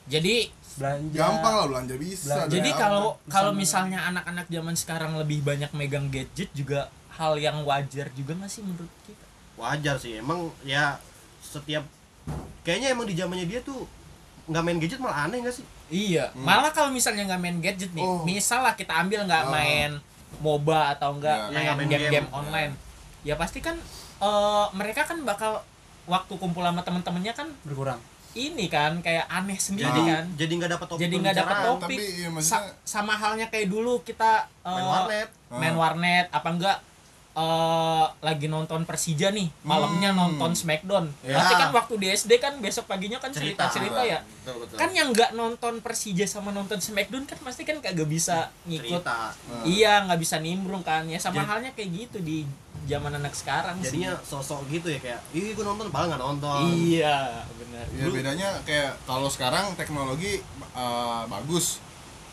jadi 0.04 0.36
Belanja. 0.74 1.14
gampang 1.16 1.54
lah 1.54 1.66
belanja 1.66 1.94
bisa 1.96 2.26
Belanja. 2.28 2.52
jadi 2.52 2.70
kalau 2.72 3.04
kalau 3.26 3.52
misalnya 3.52 4.02
anak-anak 4.04 4.46
zaman 4.48 4.74
sekarang 4.74 5.12
lebih 5.14 5.40
banyak 5.40 5.70
megang 5.70 6.08
gadget 6.08 6.50
juga 6.50 6.90
hal 7.10 7.36
yang 7.36 7.62
wajar 7.62 8.10
juga 8.12 8.34
nggak 8.34 8.50
sih 8.50 8.60
menurut 8.60 8.90
kita 9.02 9.24
wajar 9.54 9.94
sih 9.96 10.18
emang 10.18 10.50
ya 10.62 10.98
setiap 11.40 11.86
kayaknya 12.60 12.90
emang 12.90 13.06
di 13.06 13.14
zamannya 13.14 13.46
dia 13.46 13.62
tuh 13.62 13.86
nggak 14.44 14.60
main 14.60 14.76
gadget 14.76 14.98
malah 14.98 15.24
aneh 15.24 15.38
nggak 15.40 15.54
sih 15.54 15.64
iya 15.88 16.26
Hmm. 16.28 16.42
malah 16.42 16.68
kalau 16.68 16.90
misalnya 16.90 17.22
nggak 17.24 17.40
main 17.40 17.58
gadget 17.60 17.94
nih 17.94 18.02
Oh. 18.02 18.26
misal 18.26 18.60
lah 18.60 18.74
kita 18.74 18.92
ambil 18.92 19.22
nggak 19.22 19.44
Ah. 19.44 19.52
main 19.52 19.90
MOBA 20.36 20.92
atau 20.92 21.14
enggak 21.14 21.50
Ya. 21.50 21.60
Ya, 21.62 21.72
main 21.72 21.86
game-game 21.86 22.24
game. 22.24 22.28
online 22.30 22.72
ya 23.20 23.34
pasti 23.34 23.58
kan 23.58 23.76
eh, 24.18 24.66
mereka 24.72 25.02
kan 25.02 25.20
bakal 25.22 25.60
waktu 26.04 26.32
kumpul 26.34 26.60
sama 26.60 26.80
temen-temennya 26.80 27.32
kan 27.32 27.48
berkurang. 27.62 27.96
ini 28.34 28.66
kan 28.66 28.98
kayak 28.98 29.24
aneh 29.26 29.54
sendiri 29.56 29.86
jadi 29.86 30.00
kan 30.04 30.24
jadi 30.34 30.52
nggak 30.52 30.70
dapat 30.72 30.86
topik 30.86 31.00
jadi 31.00 31.14
nggak 31.16 31.36
dapat 31.36 31.56
topik 31.62 31.96
Tapi, 31.96 31.96
iya, 32.18 32.28
Sa- 32.40 32.74
sama 32.82 33.14
halnya 33.14 33.46
kayak 33.46 33.68
dulu 33.68 34.02
kita 34.02 34.44
eh, 34.60 34.68
main 34.70 34.84
warnet 34.84 35.28
main 35.50 35.72
Ah. 35.72 35.78
warnet 35.78 36.26
apa 36.28 36.48
enggak 36.50 36.76
eh 37.34 38.04
lagi 38.20 38.46
nonton 38.46 38.82
Persija 38.82 39.28
nih 39.28 39.50
malamnya 39.60 40.08
Hmm. 40.08 40.38
nonton 40.38 40.54
Smackdown 40.54 41.10
Ya. 41.20 41.34
pasti 41.34 41.54
kan 41.56 41.70
waktu 41.72 41.94
di 41.96 42.06
SD 42.08 42.32
kan 42.36 42.54
besok 42.58 42.86
paginya 42.86 43.18
kan 43.18 43.28
cerita 43.28 43.66
cerita 43.66 44.00
ya 44.00 44.22
betul, 44.22 44.62
betul. 44.62 44.76
kan 44.76 44.90
yang 44.90 45.10
nggak 45.10 45.30
nonton 45.32 45.78
Persija 45.78 46.22
sama 46.24 46.50
nonton 46.50 46.78
Smackdown 46.78 47.24
kan 47.24 47.34
pasti 47.40 47.62
kan 47.62 47.78
kagak 47.78 48.06
bisa 48.06 48.54
ngikut 48.64 49.02
cerita 49.02 49.34
Ah. 49.34 49.62
iya 49.64 50.02
nggak 50.02 50.16
bisa 50.16 50.38
nimbrung 50.38 50.80
kan 50.80 51.02
ya 51.04 51.18
sama 51.18 51.42
Jadi- 51.42 51.50
halnya 51.50 51.70
kayak 51.72 51.90
gitu 51.92 52.18
di 52.20 52.46
zaman 52.84 53.10
anak 53.12 53.32
sekarang 53.32 53.76
sih. 53.78 53.98
jadinya 53.98 54.14
sosok 54.20 54.68
gitu 54.68 54.86
ya 54.86 55.00
kayak 55.00 55.20
ih 55.32 55.52
gue 55.52 55.64
nonton 55.64 55.88
padahal 55.88 56.06
nggak 56.10 56.22
nonton 56.22 56.58
iya 56.70 57.42
benar 57.52 57.84
ya 57.90 58.06
bedanya 58.06 58.48
kayak 58.62 58.94
kalau 59.02 59.26
sekarang 59.26 59.74
teknologi 59.74 60.38
eh, 60.70 61.22
bagus 61.26 61.82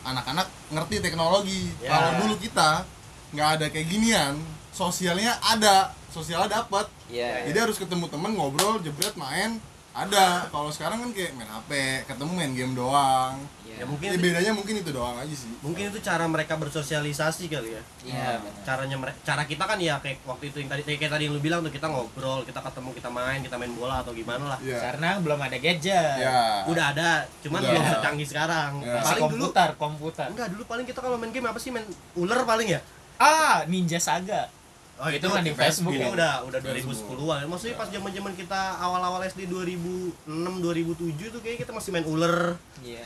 anak-anak 0.02 0.46
ngerti 0.70 0.96
teknologi 1.00 1.74
Ya. 1.80 1.90
kalau 1.90 2.10
dulu 2.20 2.36
kita 2.38 2.86
nggak 3.32 3.50
ada 3.56 3.66
kayak 3.68 3.88
ginian 3.88 4.38
sosialnya 4.72 5.36
ada 5.44 5.92
sosialnya 6.12 6.64
dapat 6.64 6.88
iya. 7.08 7.48
Jadi 7.48 7.58
harus 7.60 7.78
ketemu 7.80 8.08
temen 8.12 8.32
ngobrol 8.36 8.80
jebret 8.84 9.16
main. 9.16 9.60
Ada. 9.92 10.48
Kalau 10.48 10.72
sekarang 10.72 11.04
kan 11.04 11.12
kayak 11.12 11.36
main 11.36 11.52
hp 11.52 11.72
ketemu 12.08 12.32
main 12.32 12.52
game 12.56 12.72
doang. 12.80 13.36
Ya 13.68 13.84
ya 13.84 13.86
mungkin 13.88 14.08
bedanya 14.24 14.52
mungkin 14.56 14.80
itu 14.80 14.92
doang 14.96 15.20
aja 15.20 15.36
sih. 15.36 15.52
Mungkin 15.60 15.92
itu 15.92 16.00
cara 16.00 16.24
mereka 16.32 16.56
bersosialisasi 16.56 17.52
kali 17.52 17.76
ya. 17.76 17.84
Iya 18.08 18.40
benar. 18.40 18.64
caranya 18.64 18.96
mereka 18.96 19.18
cara 19.28 19.44
kita 19.44 19.64
kan 19.68 19.76
ya 19.84 20.00
kayak 20.00 20.24
waktu 20.24 20.48
itu 20.48 20.64
yang 20.64 20.72
tadi 20.72 20.88
kayak 20.88 21.12
tadi 21.12 21.28
yang 21.28 21.36
lu 21.36 21.44
bilang 21.44 21.60
tuh 21.60 21.76
kita 21.76 21.92
ngobrol 21.92 22.48
kita 22.48 22.64
ketemu 22.64 22.90
kita 22.96 23.10
main 23.12 23.40
kita 23.44 23.56
main 23.60 23.74
bola 23.76 24.00
atau 24.00 24.16
gimana 24.16 24.56
lah. 24.56 24.60
Iya. 24.64 24.80
karena 24.80 25.20
belum 25.20 25.40
ada 25.44 25.58
gadget. 25.60 26.18
Ya 26.24 26.64
udah 26.72 26.86
ada 26.96 27.10
cuman 27.44 27.60
Udah. 27.60 27.70
belum 27.76 27.84
secanggih 27.92 28.28
sekarang. 28.32 28.72
Ya. 28.80 28.96
masih 28.96 29.04
paling 29.12 29.24
dulu 29.28 29.44
komputer 29.52 29.70
komputer. 29.76 30.28
Enggak 30.32 30.48
dulu 30.56 30.64
paling 30.72 30.86
kita 30.88 31.00
kalau 31.04 31.20
main 31.20 31.36
game 31.36 31.52
apa 31.52 31.60
sih? 31.60 31.68
Main 31.68 31.84
ular 32.16 32.48
paling 32.48 32.80
ya? 32.80 32.80
Ah 33.20 33.68
Ninja 33.68 34.00
Saga 34.00 34.61
oh 35.02 35.10
itu 35.10 35.26
mah 35.26 35.42
di 35.42 35.52
Facebook 35.52 35.92
itu 35.92 36.00
ya? 36.00 36.10
Udah 36.10 36.34
udah 36.46 36.60
Facebook. 36.62 37.18
2010-an 37.18 37.50
maksudnya 37.50 37.76
pas 37.76 37.90
zaman 37.90 38.12
zaman 38.12 38.34
kita 38.34 38.62
awal-awal 38.78 39.22
SD 39.24 39.50
2006 39.50 40.30
2007 40.30 41.34
tuh 41.34 41.42
kayak 41.42 41.58
kita 41.60 41.72
masih 41.72 41.90
main 41.90 42.06
ular. 42.06 42.56
Iya. 42.80 43.02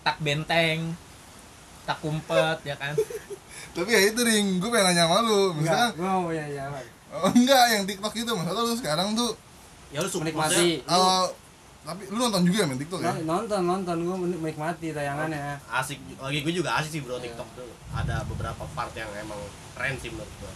Tak 0.00 0.16
benteng 0.18 0.94
tak 1.82 1.98
kumpet 1.98 2.58
ya 2.62 2.76
kan? 2.76 2.94
Tapi 3.74 3.88
ya 3.88 4.00
itu 4.04 4.20
ring. 4.20 4.58
Gue 4.58 4.68
pengen 4.68 4.86
nanya 4.88 5.04
sama 5.04 5.20
lu. 5.20 5.58
Gua 5.58 5.90
mau 5.98 6.20
punya 6.24 6.46
jawaban. 6.46 6.84
oh, 7.10 7.30
enggak 7.32 7.64
yang 7.68 7.82
tiktok 7.84 8.14
itu. 8.16 8.30
Maksudnya 8.30 8.62
lu 8.62 8.74
sekarang 8.74 9.08
tuh 9.12 9.30
ya 9.90 9.98
lu 9.98 10.06
suka 10.06 10.22
Menikmati. 10.24 10.80
eh, 10.80 11.24
tapi 11.80 12.02
lu 12.06 12.20
nonton 12.20 12.46
juga 12.46 12.62
ya 12.62 12.66
main 12.66 12.78
tiktok 12.78 13.00
ya? 13.00 13.10
Non- 13.12 13.26
Nonton, 13.26 13.62
nonton. 13.64 13.96
Gua 14.00 14.16
menikmati 14.16 14.94
tayangannya. 14.94 15.58
asik 15.68 15.98
lagi 16.16 16.38
gue 16.40 16.54
juga 16.54 16.78
asik 16.78 16.90
sih 16.92 17.00
bro 17.02 17.18
Iya. 17.18 17.26
TikTok. 17.26 17.48
tuh 17.58 17.66
ada 17.90 18.22
beberapa 18.24 18.62
part 18.70 18.94
yang 18.94 19.10
emang 19.16 19.40
keren 19.74 19.98
sih 19.98 20.08
menurut 20.08 20.30
gue 20.36 20.52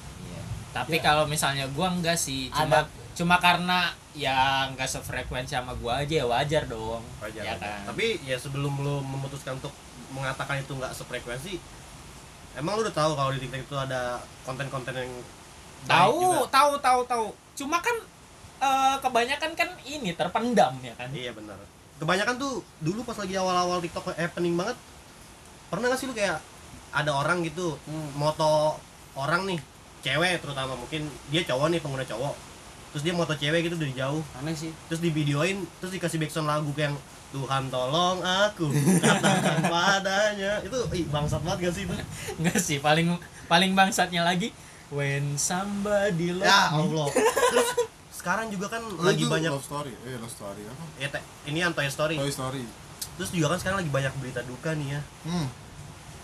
tapi 0.75 0.99
Ya. 0.99 1.03
kalau 1.05 1.25
misalnya 1.25 1.71
gua 1.71 1.89
enggak 1.89 2.19
sih 2.19 2.51
cuma 2.51 2.83
Ada. 2.83 2.91
cuma 3.15 3.37
karena 3.39 3.79
ya 4.13 4.35
enggak 4.67 4.91
sefrekuensi 4.91 5.55
sama 5.55 5.71
gua 5.75 6.03
aja 6.03 6.15
ya 6.17 6.27
wajar 6.27 6.67
dong 6.67 7.01
Wajar, 7.19 7.41
ya 7.41 7.55
wajar. 7.55 7.63
kan 7.63 7.81
tapi 7.89 8.19
ya 8.21 8.35
sebelum 8.35 8.75
lu 8.77 8.99
memutuskan 9.01 9.55
untuk 9.55 9.71
mengatakan 10.11 10.59
itu 10.59 10.71
nggak 10.71 10.91
sefrekuensi 10.93 11.63
emang 12.55 12.75
lu 12.75 12.83
udah 12.83 12.93
tahu 12.93 13.13
kalau 13.13 13.31
di 13.31 13.41
TikTok 13.41 13.63
itu 13.65 13.77
ada 13.77 14.19
konten-konten 14.43 14.93
yang 14.93 15.11
tahu 15.85 16.19
juga? 16.37 16.51
tahu 16.51 16.73
tahu 16.79 17.01
tahu 17.05 17.27
cuma 17.55 17.79
kan 17.79 17.95
eh, 18.57 18.97
kebanyakan 18.99 19.51
kan 19.53 19.69
ini 19.85 20.11
terpendam 20.13 20.75
ya 20.81 20.95
kan 20.95 21.11
iya 21.11 21.31
benar 21.31 21.59
kebanyakan 21.95 22.35
tuh 22.35 22.53
dulu 22.79 23.03
pas 23.03 23.15
lagi 23.17 23.35
awal-awal 23.35 23.79
TikTok 23.79 24.11
happening 24.13 24.55
banget 24.55 24.75
pernah 25.67 25.87
gak 25.87 25.99
sih 25.99 26.07
lu 26.07 26.13
kayak 26.13 26.39
ada 26.91 27.11
orang 27.11 27.43
gitu 27.43 27.75
Hmm. 27.85 28.11
moto 28.15 28.79
orang 29.15 29.45
nih 29.45 29.59
cewek 30.05 30.37
terutama 30.45 30.77
mungkin 30.77 31.09
dia 31.33 31.43
cowok 31.49 31.73
nih 31.73 31.81
pengguna 31.81 32.05
cowok. 32.05 32.35
Terus 32.93 33.03
dia 33.03 33.15
moto 33.17 33.33
cewek 33.35 33.67
gitu 33.67 33.77
dari 33.81 33.97
jauh. 33.97 34.21
Aneh 34.39 34.53
sih. 34.53 34.71
terus 34.87 35.01
di 35.01 35.09
videoin 35.09 35.65
terus 35.81 35.97
dikasih 35.97 36.21
backsound 36.21 36.47
lagu 36.47 36.69
kayak 36.77 36.93
yang 36.93 36.97
Tuhan 37.35 37.67
tolong 37.67 38.23
aku 38.23 38.71
katakan 39.01 39.67
padanya. 39.73 40.63
Itu 40.63 40.87
ih, 40.95 41.09
bangsat 41.09 41.43
banget 41.43 41.73
gak 41.73 41.75
sih 41.75 41.83
itu? 41.89 41.95
Enggak 42.39 42.59
sih 42.61 42.79
paling 42.79 43.17
paling 43.49 43.73
bangsatnya 43.73 44.23
lagi 44.23 44.53
when 44.93 45.35
somebody 45.41 46.31
love 46.31 46.47
ya 46.47 46.71
Allah. 46.71 47.09
Terus 47.51 47.69
sekarang 48.15 48.53
juga 48.53 48.71
kan 48.71 48.85
Lu 48.87 49.03
lagi 49.03 49.27
banyak 49.27 49.51
love 49.51 49.67
story 49.67 49.91
eh 50.07 50.21
love 50.21 50.31
story 50.31 50.63
apa? 50.69 50.85
Ya 51.01 51.09
ini 51.51 51.59
yang 51.65 51.75
Toy 51.75 51.91
Story. 51.91 52.21
Toy 52.21 52.31
Story. 52.31 52.63
Terus 53.19 53.31
juga 53.35 53.57
kan 53.57 53.59
sekarang 53.59 53.83
lagi 53.83 53.91
banyak 53.91 54.13
berita 54.23 54.45
duka 54.47 54.77
nih 54.77 54.95
ya. 54.95 55.01
Hmm 55.27 55.64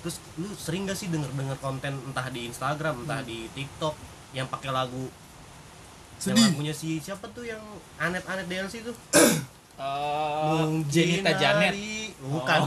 terus 0.00 0.16
lu 0.34 0.48
sering 0.52 0.84
gak 0.84 0.94
sih 0.94 1.06
denger 1.06 1.28
denger 1.30 1.58
konten 1.58 1.92
entah 2.02 2.26
di 2.28 2.46
Instagram 2.46 3.04
entah 3.04 3.20
di 3.20 3.48
TikTok 3.50 3.92
yang 4.32 4.46
pakai 4.46 4.70
lagu 4.70 5.06
yang 5.06 6.20
sedih 6.20 6.44
lagunya 6.46 6.72
si 6.72 6.96
siapa 6.96 7.28
tuh 7.30 7.44
yang 7.44 7.60
anet-anet 7.96 8.44
DLC 8.44 8.82
tuh 8.82 8.96
Eh, 9.80 10.44
Mungkin 10.60 10.84
Jenita 10.92 11.32
Janet. 11.32 11.72
Bukan. 12.20 12.58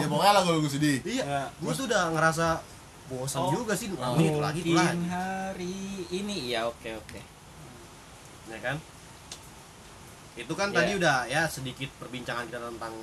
Ya 0.00 0.06
pokoknya 0.08 0.32
lagu-lagu 0.32 0.64
sedih. 0.64 0.96
Iya 1.04 1.20
Ya. 1.20 1.42
gue 1.52 1.72
tuh 1.76 1.84
udah 1.84 2.08
ngerasa 2.08 2.56
bosan 3.04 3.44
Oh. 3.44 3.52
juga 3.52 3.76
sih. 3.76 3.92
Oh. 3.92 4.16
ini 4.16 4.32
itu 4.32 4.40
lagi 4.40 4.60
itu 4.64 4.72
lagi. 4.72 4.96
hari 5.04 5.76
ini. 6.08 6.48
Ya 6.48 6.64
oke 6.64 6.88
oke. 6.96 7.20
Ya 8.48 8.58
kan? 8.64 8.80
Itu 10.34 10.56
kan 10.56 10.72
Ya. 10.72 10.80
tadi 10.80 10.90
udah 10.96 11.16
ya 11.28 11.44
sedikit 11.44 11.92
perbincangan 12.00 12.48
kita 12.48 12.56
tentang 12.56 12.96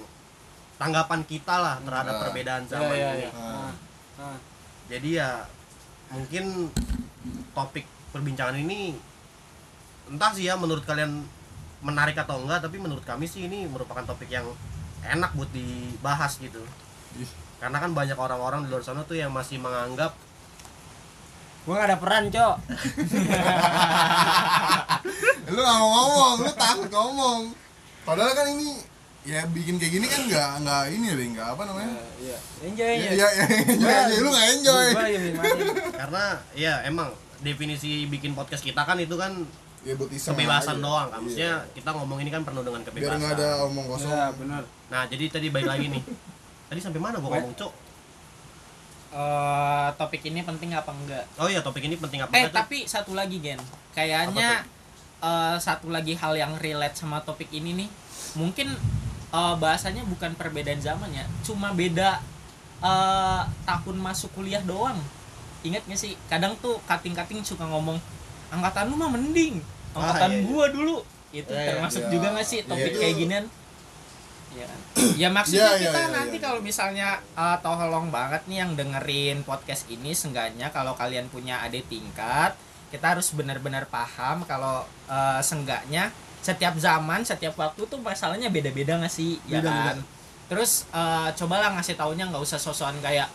tanggapan 0.82 1.22
kita 1.24 1.56
lah 1.56 1.76
terhadap 1.80 2.14
Nah. 2.18 2.22
perbedaan 2.26 2.64
Ya, 2.66 2.68
zaman 2.68 2.96
ya, 2.98 3.10
ini 3.14 3.22
ya. 3.22 3.30
Nah, 3.32 3.72
nah. 4.18 4.38
jadi 4.90 5.10
ya 5.14 5.30
mungkin 6.10 6.44
topik 7.54 7.86
perbincangan 8.10 8.58
ini 8.58 8.98
entah 10.10 10.34
sih 10.34 10.44
ya 10.44 10.58
menurut 10.58 10.82
kalian 10.82 11.22
menarik 11.80 12.18
atau 12.18 12.42
enggak 12.42 12.62
tapi 12.62 12.78
menurut 12.78 13.02
kami 13.02 13.24
sih 13.24 13.46
ini 13.46 13.66
merupakan 13.66 14.04
topik 14.04 14.28
yang 14.28 14.46
enak 15.02 15.32
buat 15.34 15.50
dibahas 15.50 16.38
gitu 16.38 16.62
Ih. 17.16 17.30
karena 17.58 17.78
kan 17.78 17.94
banyak 17.94 18.18
orang-orang 18.18 18.66
di 18.66 18.70
luar 18.70 18.82
sana 18.82 19.06
tuh 19.06 19.16
yang 19.16 19.30
masih 19.30 19.62
menganggap 19.62 20.12
Gua 21.62 21.78
gak 21.78 21.94
ada 21.94 21.98
peran, 22.02 22.26
Cok. 22.34 22.56
lu 25.52 25.60
gak 25.60 25.78
mau 25.78 25.90
ngomong 25.94 26.36
lu 26.42 26.52
takut 26.58 26.90
ngomong 26.90 27.42
padahal 28.02 28.34
kan 28.34 28.50
ini 28.50 28.82
ya 29.22 29.46
bikin 29.48 29.78
kayak 29.78 29.94
gini 29.94 30.06
kan 30.06 30.22
nggak 30.26 30.50
nggak 30.60 30.84
ini 30.92 31.08
deh 31.12 31.28
nggak 31.32 31.48
apa 31.52 31.62
namanya? 31.64 31.94
Iya 32.18 32.38
enjoy 32.64 32.90
ya 32.90 33.06
enjoy 33.06 33.18
ya, 33.22 33.28
ya, 33.30 33.46
enjoy 33.70 33.94
aja 33.94 34.16
lu 34.18 34.30
nggak 34.30 34.48
enjoy. 34.52 34.88
Karena 35.94 36.24
ya 36.54 36.74
emang 36.84 37.10
definisi 37.40 38.06
bikin 38.06 38.34
podcast 38.34 38.62
kita 38.62 38.82
kan 38.82 38.98
itu 38.98 39.14
kan 39.14 39.46
ya 39.82 39.94
buat 39.94 40.10
iseng 40.10 40.34
kebebasan 40.34 40.78
aja. 40.78 40.84
doang. 40.84 41.08
Kan 41.08 41.18
Iya. 41.18 41.24
maksudnya 41.24 41.54
kita 41.74 41.90
ngomong 41.92 42.18
ini 42.20 42.30
kan 42.30 42.42
penuh 42.42 42.62
dengan 42.62 42.82
biar 42.82 42.90
kebebasan 42.90 43.18
nggak 43.18 43.34
ada 43.38 43.50
omong 43.66 43.86
kosong. 43.88 44.10
Ya 44.10 44.26
benar. 44.34 44.64
Nah 44.90 45.02
jadi 45.06 45.24
tadi 45.30 45.48
baik 45.50 45.68
lagi 45.68 45.86
nih. 45.88 46.04
Tadi 46.72 46.80
sampai 46.80 47.04
mana 47.04 47.20
gua 47.20 47.36
ngomong 47.36 47.52
cok 47.54 47.74
Eh, 49.12 49.90
topik 50.00 50.24
ini 50.24 50.40
penting 50.40 50.72
apa 50.72 50.88
enggak? 50.88 51.28
Oh 51.36 51.52
iya 51.52 51.60
topik 51.60 51.84
ini 51.84 52.00
penting 52.00 52.24
apa 52.24 52.32
eh 52.32 52.48
enggak, 52.48 52.56
Cok? 52.56 52.60
tapi 52.64 52.78
satu 52.88 53.12
lagi 53.12 53.44
gen. 53.44 53.60
Kayaknya 53.92 54.64
eh, 55.20 55.56
satu 55.60 55.92
lagi 55.92 56.16
hal 56.16 56.32
yang 56.34 56.56
relate 56.56 56.96
sama 56.96 57.20
topik 57.20 57.52
ini 57.52 57.76
nih. 57.76 57.90
Mungkin 58.40 58.72
eh, 59.32 59.56
bahasanya 59.58 60.04
bukan 60.06 60.36
perbedaan 60.36 60.80
zaman 60.80 61.10
ya 61.12 61.26
cuma 61.42 61.72
beda 61.72 62.20
eh, 62.80 63.42
tahun 63.64 63.98
masuk 63.98 64.32
kuliah 64.34 64.62
doang 64.62 65.00
ingat 65.62 65.86
gak 65.86 66.00
sih 66.00 66.18
kadang 66.26 66.58
tuh 66.58 66.82
kating-kating 66.86 67.46
suka 67.46 67.66
ngomong 67.66 68.02
angkatan 68.50 68.90
lu 68.90 68.96
mah 68.98 69.10
mending 69.10 69.62
Ah, 69.92 70.08
angkatan 70.16 70.32
iya, 70.32 70.40
iya. 70.40 70.48
gua 70.48 70.66
dulu 70.72 70.98
itu 71.32 71.52
Iya, 71.52 71.60
iya. 71.60 71.70
termasuk 71.76 72.02
Iya. 72.08 72.12
juga 72.12 72.28
gak 72.32 72.48
sih 72.48 72.60
topik 72.64 72.92
Iya. 72.92 73.00
kayak 73.00 73.16
ginian 73.20 73.46
Iya 74.52 74.66
kan? 74.68 74.80
ya 75.16 75.28
maksudnya 75.32 75.64
Iya, 75.64 75.72
iya, 75.76 75.84
kita 75.88 76.00
iya, 76.02 76.10
nanti 76.12 76.38
iya. 76.40 76.44
kalau 76.44 76.60
misalnya 76.60 77.08
uh, 77.36 77.58
tolong 77.60 78.08
banget 78.12 78.42
nih 78.48 78.58
yang 78.64 78.72
dengerin 78.76 79.38
podcast 79.44 79.88
ini 79.88 80.12
seenggaknya 80.12 80.68
kalau 80.72 80.92
kalian 80.96 81.28
punya 81.28 81.60
adik 81.64 81.88
tingkat 81.88 82.56
kita 82.92 83.16
harus 83.16 83.32
benar-benar 83.32 83.88
paham 83.88 84.44
kalau 84.44 84.84
uh, 85.08 85.40
seenggaknya 85.40 86.12
setiap 86.42 86.74
zaman 86.76 87.22
setiap 87.22 87.54
waktu 87.54 87.82
tuh 87.86 87.98
masalahnya 87.98 88.50
beda-beda 88.50 88.98
nggak 88.98 89.10
sih? 89.10 89.38
Ya 89.46 89.62
Beda-beda. 89.62 89.94
kan? 89.94 89.98
Terus 90.50 90.72
uh, 90.90 91.30
cobalah 91.32 91.72
ngasih 91.74 91.96
taunya 91.96 92.26
nggak 92.26 92.42
usah 92.42 92.58
sosokan 92.58 92.98
kayak 93.00 93.30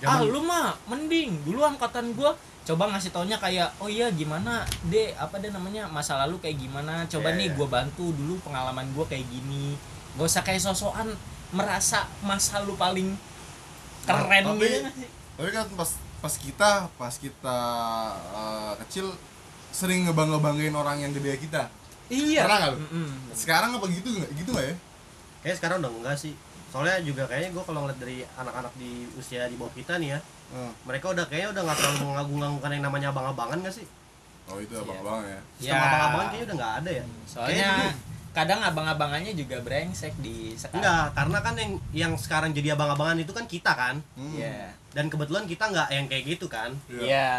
ah 0.00 0.16
Zaman- 0.18 0.30
lu 0.30 0.40
mah 0.42 0.72
mending 0.86 1.44
dulu 1.44 1.62
angkatan 1.62 2.12
gua. 2.12 2.32
Coba 2.62 2.84
ngasih 2.88 3.10
taunya 3.10 3.36
kayak 3.36 3.72
oh 3.78 3.88
iya 3.88 4.08
gimana 4.10 4.60
deh 4.86 5.12
apa 5.14 5.38
deh 5.38 5.48
namanya? 5.48 5.88
Masa 5.88 6.16
lalu 6.18 6.36
kayak 6.38 6.58
gimana? 6.58 7.04
Coba 7.06 7.32
Iya, 7.32 7.38
nih 7.40 7.48
iya. 7.48 7.56
gua 7.56 7.68
bantu 7.70 8.12
dulu 8.12 8.36
pengalaman 8.40 8.88
gua 8.92 9.04
kayak 9.04 9.24
gini. 9.24 9.72
Gak 10.16 10.26
usah 10.26 10.42
kayak 10.42 10.60
sosokan 10.62 11.08
merasa 11.48 12.04
masa 12.20 12.60
lu 12.60 12.74
paling 12.74 13.16
keren 14.04 14.44
Tapi- 14.44 14.64
gitu 14.64 14.88
tapi 15.38 15.50
kan 15.50 15.64
pas 15.72 15.90
pas 16.18 16.34
kita 16.34 16.70
pas 16.92 17.14
kita 17.14 17.58
eh, 18.34 18.72
kecil 18.84 19.06
sering 19.70 20.02
ngebangga 20.02 20.36
banggain 20.36 20.74
orang 20.74 20.98
yang 20.98 21.12
gede 21.12 21.38
kita 21.38 21.70
iya 22.08 22.42
Pernah 22.42 22.58
nggak 22.58 22.70
lu? 22.70 22.78
Mm-mm. 22.80 23.08
sekarang 23.32 23.70
apa 23.72 23.86
gitu 23.88 24.08
nggak 24.10 24.30
gitu 24.34 24.50
nggak 24.50 24.66
ya 24.66 24.76
Kayaknya 25.38 25.56
sekarang 25.56 25.76
udah 25.78 25.90
enggak 25.94 26.16
sih 26.18 26.34
soalnya 26.68 26.96
juga 27.00 27.22
kayaknya 27.24 27.50
gue 27.50 27.62
kalau 27.62 27.80
ngeliat 27.80 27.96
dari 27.96 28.16
anak-anak 28.34 28.72
di 28.74 28.90
usia 29.14 29.46
di 29.46 29.54
bawah 29.54 29.72
kita 29.72 29.96
nih 29.96 30.10
ya 30.12 30.20
Hmm. 30.48 30.72
mereka 30.82 31.12
udah 31.12 31.24
kayaknya 31.24 31.48
udah 31.50 31.62
nggak 31.62 31.76
terlalu 31.78 31.98
mengagung-agungkan 32.06 32.70
yang 32.70 32.80
namanya 32.82 33.08
abang-abangan 33.10 33.60
gak 33.60 33.74
sih 33.74 33.84
oh 34.46 34.56
itu 34.56 34.72
Iya. 34.72 34.80
abang 34.82 34.96
abang 34.98 35.20
ya 35.20 35.28
Ya. 35.28 35.40
sistem 35.60 35.76
abang-abangan 35.78 36.26
kayaknya 36.26 36.46
udah 36.46 36.56
nggak 36.56 36.74
ada 36.74 36.90
ya 36.90 37.04
soalnya 37.22 37.48
Kayaknya 37.50 37.72
dulu- 37.84 38.00
kadang 38.30 38.60
abang-abangannya 38.62 39.32
juga 39.34 39.56
brengsek 39.58 40.14
di 40.16 40.36
sekarang 40.54 40.76
enggak 40.78 41.04
karena 41.12 41.38
kan 41.38 41.54
yang 41.54 41.72
yang 41.92 42.12
sekarang 42.14 42.50
jadi 42.50 42.68
abang-abangan 42.72 43.18
itu 43.18 43.28
kan 43.30 43.44
kita 43.44 43.72
kan 43.74 43.94
Hmm. 44.14 44.32
iya 44.34 44.72
dan 44.90 45.04
kebetulan 45.06 45.44
kita 45.44 45.64
nggak 45.66 45.88
yang 45.90 46.06
kayak 46.06 46.24
gitu 46.26 46.46
kan 46.46 46.70
Iya. 46.86 47.00
iya 47.02 47.30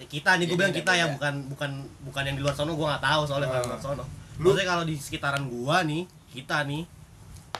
ya 0.00 0.06
kita 0.06 0.30
nih 0.34 0.44
gue 0.44 0.48
Jadi 0.48 0.56
bilang 0.56 0.72
kita 0.74 0.92
ya 0.94 1.06
bukan 1.10 1.34
bukan 1.46 1.70
bukan 2.02 2.22
yang 2.24 2.34
di 2.34 2.42
luar 2.42 2.54
sono 2.54 2.72
gue 2.72 2.86
nggak 2.86 3.04
tahu 3.04 3.22
soalnya 3.22 3.46
kalau 3.46 3.60
Ah. 3.60 3.62
di 3.62 3.70
luar 3.70 3.82
sono 3.82 4.04
Lu- 4.40 4.48
maksudnya 4.48 4.66
kalau 4.66 4.84
di 4.84 4.94
sekitaran 4.96 5.44
gua 5.46 5.76
nih 5.82 6.02
kita 6.30 6.64
nih 6.64 6.82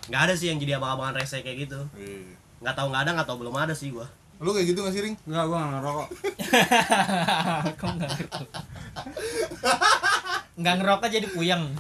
nggak 0.09 0.23
ada 0.23 0.33
sih 0.33 0.49
yang 0.49 0.57
jadi 0.57 0.73
abang-abangan 0.75 1.15
rese 1.15 1.39
kayak 1.39 1.69
gitu. 1.69 1.81
Iya. 1.93 2.33
nggak 2.59 2.75
tahu 2.75 2.87
nggak 2.89 3.03
ada 3.05 3.11
nggak 3.13 3.27
tahu 3.27 3.39
belum 3.39 3.55
ada 3.55 3.73
sih 3.73 3.91
gua. 3.91 4.09
Lu 4.39 4.51
kayak 4.51 4.67
gitu 4.67 4.81
nggak 4.81 4.95
sih 4.95 5.03
ring? 5.03 5.17
Enggak 5.23 5.45
gua 5.45 5.59
nggak 5.61 5.73
ngerokok. 5.77 6.09
Kok 7.79 7.91
nggak 7.95 8.09
ngerokok? 8.11 8.47
Nggak 10.57 10.75
ngerokok 10.77 11.09
jadi 11.11 11.27
puyeng. 11.29 11.65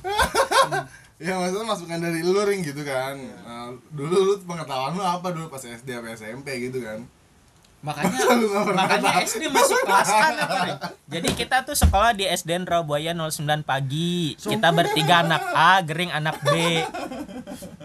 Ya 1.20 1.37
maksudnya 1.37 1.68
masukan 1.68 2.01
dari 2.01 2.25
lu 2.25 2.33
ring 2.40 2.64
gitu 2.64 2.81
kan. 2.81 3.12
Nah, 3.44 3.68
Dulu 3.92 4.16
lu 4.23 4.35
pengetahuan 4.40 4.96
lu 4.96 5.05
apa? 5.05 5.29
Dulu 5.29 5.49
pas 5.49 5.61
SD 5.61 5.92
apa 5.92 6.16
SMP 6.16 6.49
gitu 6.62 6.81
kan 6.81 7.05
makanya 7.81 8.21
makanya. 8.81 9.11
SD 9.25 9.49
masuk 9.49 9.81
kelas 9.88 10.11
kan 10.12 10.35
apa 10.37 10.57
nih? 10.69 10.77
jadi 11.09 11.29
kita 11.33 11.57
tuh 11.64 11.73
sekolah 11.73 12.12
di 12.12 12.29
SDN 12.29 12.69
Rawabuaya 12.69 13.16
09 13.16 13.64
pagi. 13.64 14.37
Kita 14.37 14.69
bertiga 14.73 15.25
anak 15.25 15.43
A 15.53 15.81
gering 15.81 16.12
anak 16.12 16.37
B. 16.45 16.85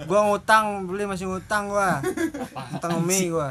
Gua 0.06 0.28
ngutang 0.30 0.88
beli 0.88 1.08
masih 1.08 1.32
ngutang 1.32 1.72
gua. 1.72 2.04
Ngutang 2.76 3.02
mie 3.04 3.32
gua. 3.32 3.50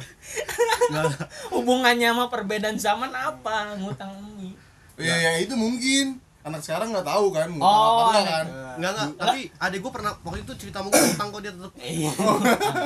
Hubungannya 1.50 2.12
sama 2.12 2.28
perbedaan 2.28 2.76
zaman 2.76 3.10
apa? 3.12 3.76
Ngutang 3.80 4.12
mie 4.36 4.54
Ya, 4.94 5.10
ya 5.18 5.42
itu 5.42 5.58
mungkin 5.58 6.22
anak 6.44 6.60
sekarang 6.60 6.92
nggak 6.92 7.06
tahu 7.06 7.26
kan 7.30 7.48
Oh, 7.56 7.64
apa 7.64 7.80
enggak 8.04 8.20
anak- 8.20 8.28
kan. 8.28 8.46
Nggak 8.74 8.90
nggak 8.92 9.08
tapi 9.16 9.40
adik 9.56 9.78
gua 9.80 9.92
pernah 9.92 10.12
waktu 10.20 10.40
itu 10.40 10.52
cerita 10.58 10.78
mungkin 10.78 11.00
utang 11.08 11.28
kok 11.28 11.40
dia 11.40 11.52
tetep 11.52 11.72
iya. 11.78 12.10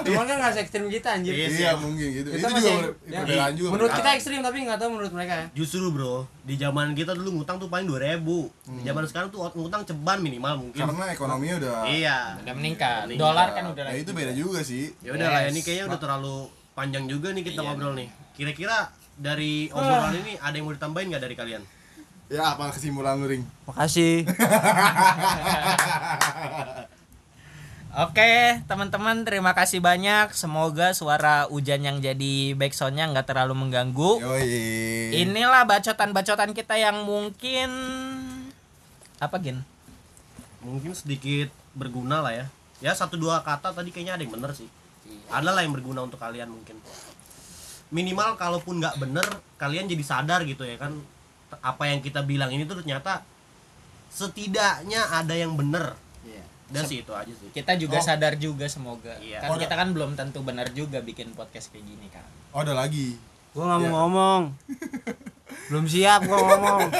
Cuman 0.00 0.24
kan 0.24 0.36
nggak 0.38 0.52
se 0.52 0.60
ekstrim 0.60 0.84
kita 0.86 1.08
anjir. 1.10 1.32
Iya. 1.32 1.48
Iya. 1.48 1.70
mungkin 1.74 2.06
gitu. 2.12 2.28
Kita 2.30 2.38
Itu 2.40 2.54
masih- 2.54 2.70
juga 2.70 2.86
ya. 3.04 3.18
perbedaan 3.18 3.52
juga 3.52 3.68
menurut 3.68 3.90
kita 3.92 4.08
ekstrim 4.12 4.40
tapi 4.40 4.56
nggak 4.62 4.78
tahu 4.78 4.90
menurut 4.90 5.12
mereka. 5.12 5.34
Ya 5.34 5.46
justru 5.52 5.86
bro 5.88 6.16
di 6.40 6.54
zaman 6.54 6.86
kita 6.92 7.12
dulu 7.12 7.28
ngutang 7.34 7.58
tuh 7.58 7.66
paling 7.66 7.84
2000 7.84 8.46
di 8.70 8.82
zaman 8.82 9.02
sekarang 9.04 9.28
tuh 9.28 9.40
ngutang 9.52 9.82
ceban 9.84 10.18
minimal 10.18 10.54
mungkin. 10.60 10.78
Karena 10.80 11.04
ekonominya 11.08 11.54
udah 11.58 11.74
iya. 11.88 12.18
Udah 12.38 12.54
meningkat. 12.54 13.02
Meningkat. 13.04 13.18
dolar 13.20 13.48
kan 13.50 13.64
udah 13.66 13.82
Ya 13.82 13.90
naik 13.90 14.00
itu 14.00 14.12
beda 14.12 14.32
juga 14.32 14.60
sih. 14.62 14.84
Ya 15.00 15.10
udah 15.12 15.28
lah 15.28 15.40
Yes. 15.42 15.50
ini 15.50 15.60
kayaknya 15.60 15.84
udah 15.88 15.98
terlalu 15.98 16.36
panjang 16.72 17.04
juga 17.04 17.28
nih 17.30 17.42
kita 17.42 17.58
Iya. 17.58 17.66
ngobrol 17.68 17.94
nih. 17.96 18.08
Kira-kira 18.32 18.76
dari 19.12 19.66
obrolan 19.68 20.14
ini 20.16 20.38
ada 20.38 20.54
yang 20.54 20.62
mau 20.62 20.70
ditambahin 20.72 21.10
nggak 21.10 21.24
dari 21.24 21.34
kalian 21.34 21.62
Ya 22.28 22.52
apa 22.52 22.68
kesimpulan 22.76 23.16
lu 23.16 23.24
ring? 23.24 23.44
Makasih. 23.64 24.28
Oke, 28.04 28.62
teman-teman, 28.68 29.24
terima 29.24 29.56
kasih 29.56 29.80
banyak. 29.80 30.36
Semoga 30.36 30.92
suara 30.92 31.48
hujan 31.48 31.82
yang 31.82 32.04
jadi 32.04 32.52
backsoundnya 32.52 33.08
nggak 33.10 33.32
terlalu 33.32 33.56
mengganggu. 33.56 34.20
Yoi. 34.22 35.24
Inilah 35.24 35.64
bacotan-bacotan 35.64 36.52
kita 36.52 36.76
yang 36.76 37.02
mungkin 37.08 37.72
apa 39.18 39.34
gin? 39.42 39.64
mungkin 40.58 40.92
sedikit 40.92 41.48
berguna 41.72 42.20
lah 42.20 42.34
ya. 42.34 42.46
Ya 42.78 42.92
satu 42.94 43.18
dua 43.18 43.42
kata 43.42 43.74
tadi 43.74 43.90
kayaknya 43.90 44.18
ada 44.18 44.22
yang 44.22 44.34
bener 44.36 44.52
sih. 44.54 44.68
Ada 45.32 45.50
lah 45.54 45.64
yang 45.64 45.74
berguna 45.74 46.04
untuk 46.04 46.20
kalian 46.20 46.50
mungkin. 46.52 46.76
Minimal 47.88 48.36
kalaupun 48.36 48.78
nggak 48.84 49.00
bener 49.00 49.26
kalian 49.56 49.88
jadi 49.88 50.04
sadar 50.04 50.44
gitu 50.44 50.62
ya 50.62 50.76
kan 50.76 50.92
apa 51.58 51.82
yang 51.86 51.98
kita 51.98 52.22
bilang 52.22 52.48
ini 52.48 52.62
tuh 52.62 52.78
ternyata 52.78 53.26
setidaknya 54.08 55.04
ada 55.10 55.32
yang 55.32 55.52
bener 55.52 55.92
dan 56.68 56.84
sih 56.84 57.00
itu 57.00 57.10
aja 57.16 57.32
sih. 57.32 57.48
Kita 57.48 57.74
juga 57.74 57.96
Oh. 57.96 58.04
sadar 58.04 58.36
juga 58.36 58.68
semoga. 58.68 59.16
Iya. 59.18 59.40
Kan 59.40 59.48
Oh, 59.48 59.56
kita 59.56 59.72
kan 59.72 59.88
belum 59.88 60.14
tentu 60.14 60.44
benar 60.44 60.68
juga 60.70 61.00
bikin 61.00 61.32
podcast 61.32 61.72
kayak 61.72 61.80
gini 61.80 62.06
kan. 62.12 62.22
Oh 62.52 62.60
ada 62.60 62.76
lagi. 62.76 63.16
Gua 63.56 63.64
nggak 63.66 63.78
mau 63.80 63.82
Iya. 63.82 63.92
ngomong. 63.96 64.42
Belum 65.68 65.84
siap 65.84 66.20
gua 66.24 66.38
ngomong. 66.38 66.80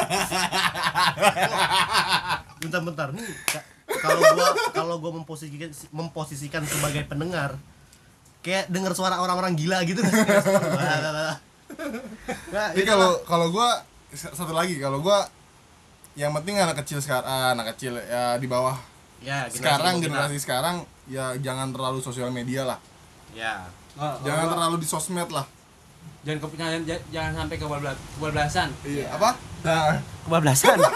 Bentar-bentar 2.59 3.09
nih 3.13 3.29
Ka- 3.45 3.67
kalau 4.01 4.21
gua 4.33 4.49
kalau 4.73 4.95
gua 4.99 5.11
memposisikan 5.15 5.71
memposisikan 5.91 6.63
sebagai 6.65 7.05
pendengar 7.05 7.57
kayak 8.41 8.69
dengar 8.69 8.93
suara 8.93 9.19
orang-orang 9.19 9.53
gila 9.53 9.83
gitu 9.85 10.01
Nah, 12.49 12.73
Tapi 12.73 12.75
itu 12.75 12.89
kalau 12.89 13.21
kalau 13.25 13.47
gua 13.53 13.69
satu 14.11 14.51
lagi 14.51 14.77
kalau 14.77 14.99
gua 14.99 15.25
yang 16.15 16.33
penting 16.33 16.57
anak 16.57 16.75
kecil 16.79 16.99
sekarang 16.99 17.55
anak 17.55 17.73
kecil 17.73 17.95
ya 17.95 18.35
di 18.37 18.45
bawah 18.45 18.75
ya 19.19 19.47
generasi 19.47 19.59
sekarang 19.59 19.93
kita. 19.95 20.03
generasi 20.05 20.37
sekarang 20.39 20.75
ya 21.07 21.25
jangan 21.39 21.69
terlalu 21.71 21.99
sosial 22.01 22.31
media 22.31 22.65
lah 22.65 22.79
ya 23.31 23.67
jangan 24.23 24.47
terlalu 24.49 24.77
di 24.79 24.87
sosmed 24.87 25.29
lah 25.29 25.45
jangan 26.23 26.39
ke, 26.41 26.47
jangan, 26.57 26.81
jangan 27.11 27.33
sampai 27.37 27.57
kebablas 27.57 27.97
kebablasan 28.17 28.69
iya 28.83 29.05
apa 29.11 29.29
nah, 29.61 29.99
Kebablasan. 30.25 30.77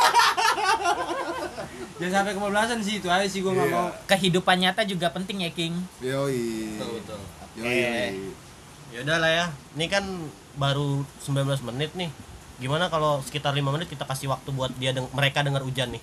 jangan 1.98 2.12
sampai 2.18 2.33
kebablasan 2.35 2.79
sih 2.81 2.94
itu 2.98 3.07
aja 3.07 3.27
sih 3.27 3.40
gua 3.40 3.53
nggak 3.53 3.68
Iya. 3.68 3.77
mau 3.77 3.87
Kehidupan 4.07 4.57
nyata 4.59 4.83
juga 4.83 5.07
penting 5.09 5.42
ya, 5.42 5.51
King. 5.51 5.75
yoi 6.01 6.75
betul 6.75 6.88
betul 6.98 7.20
yoi, 7.55 7.68
Eh. 7.68 8.11
yoi. 8.11 8.31
Yaudah 8.92 9.16
lah 9.18 9.31
ya, 9.31 9.46
ini 9.72 9.87
kan 9.88 10.05
baru 10.55 11.01
19 11.18 11.64
menit 11.64 11.90
nih. 11.96 12.12
Gimana 12.62 12.87
kalau 12.87 13.18
sekitar 13.27 13.51
5 13.51 13.75
menit 13.75 13.90
kita 13.90 14.07
kasih 14.07 14.31
waktu 14.31 14.55
buat 14.55 14.70
dia 14.79 14.94
deng- 14.94 15.11
mereka 15.11 15.42
dengar 15.42 15.66
hujan 15.66 15.90
nih? 15.90 16.03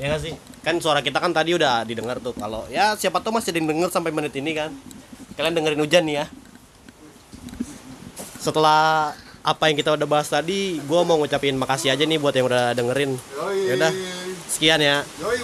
Ya 0.00 0.08
gak 0.08 0.24
sih? 0.24 0.32
Kan 0.64 0.80
suara 0.80 1.04
kita 1.04 1.20
kan 1.20 1.36
tadi 1.36 1.52
udah 1.52 1.84
didengar 1.84 2.16
tuh. 2.24 2.32
Kalau 2.32 2.64
ya 2.72 2.96
siapa 2.96 3.20
tahu 3.20 3.36
masih 3.36 3.52
denger 3.52 3.92
sampai 3.92 4.08
menit 4.08 4.32
ini 4.32 4.56
kan. 4.56 4.72
Kalian 5.36 5.52
dengerin 5.52 5.80
hujan 5.84 6.08
nih 6.08 6.24
ya. 6.24 6.26
Setelah 8.40 9.12
apa 9.44 9.68
yang 9.68 9.76
kita 9.76 9.92
udah 9.92 10.08
bahas 10.08 10.32
tadi, 10.32 10.80
gua 10.88 11.04
mau 11.04 11.20
ngucapin 11.20 11.52
makasih 11.58 11.92
aja 11.92 12.04
nih 12.08 12.16
buat 12.16 12.32
yang 12.32 12.48
udah 12.48 12.72
dengerin. 12.72 13.12
yoi 13.18 13.76
Yaudah. 13.76 13.92
Sekian 14.48 14.80
ya. 14.80 15.04
yoi 15.20 15.36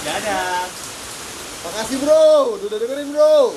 Dadah. 0.00 0.64
Makasih 1.60 1.96
bro, 2.00 2.56
udah 2.56 2.78
dengerin 2.80 3.12
bro. 3.12 3.52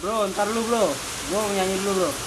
Bro, 0.00 0.32
ntar 0.32 0.48
lu 0.48 0.64
bro, 0.64 0.88
gue 1.28 1.40
nyanyi 1.52 1.76
dulu 1.84 1.92
bro. 1.92 2.25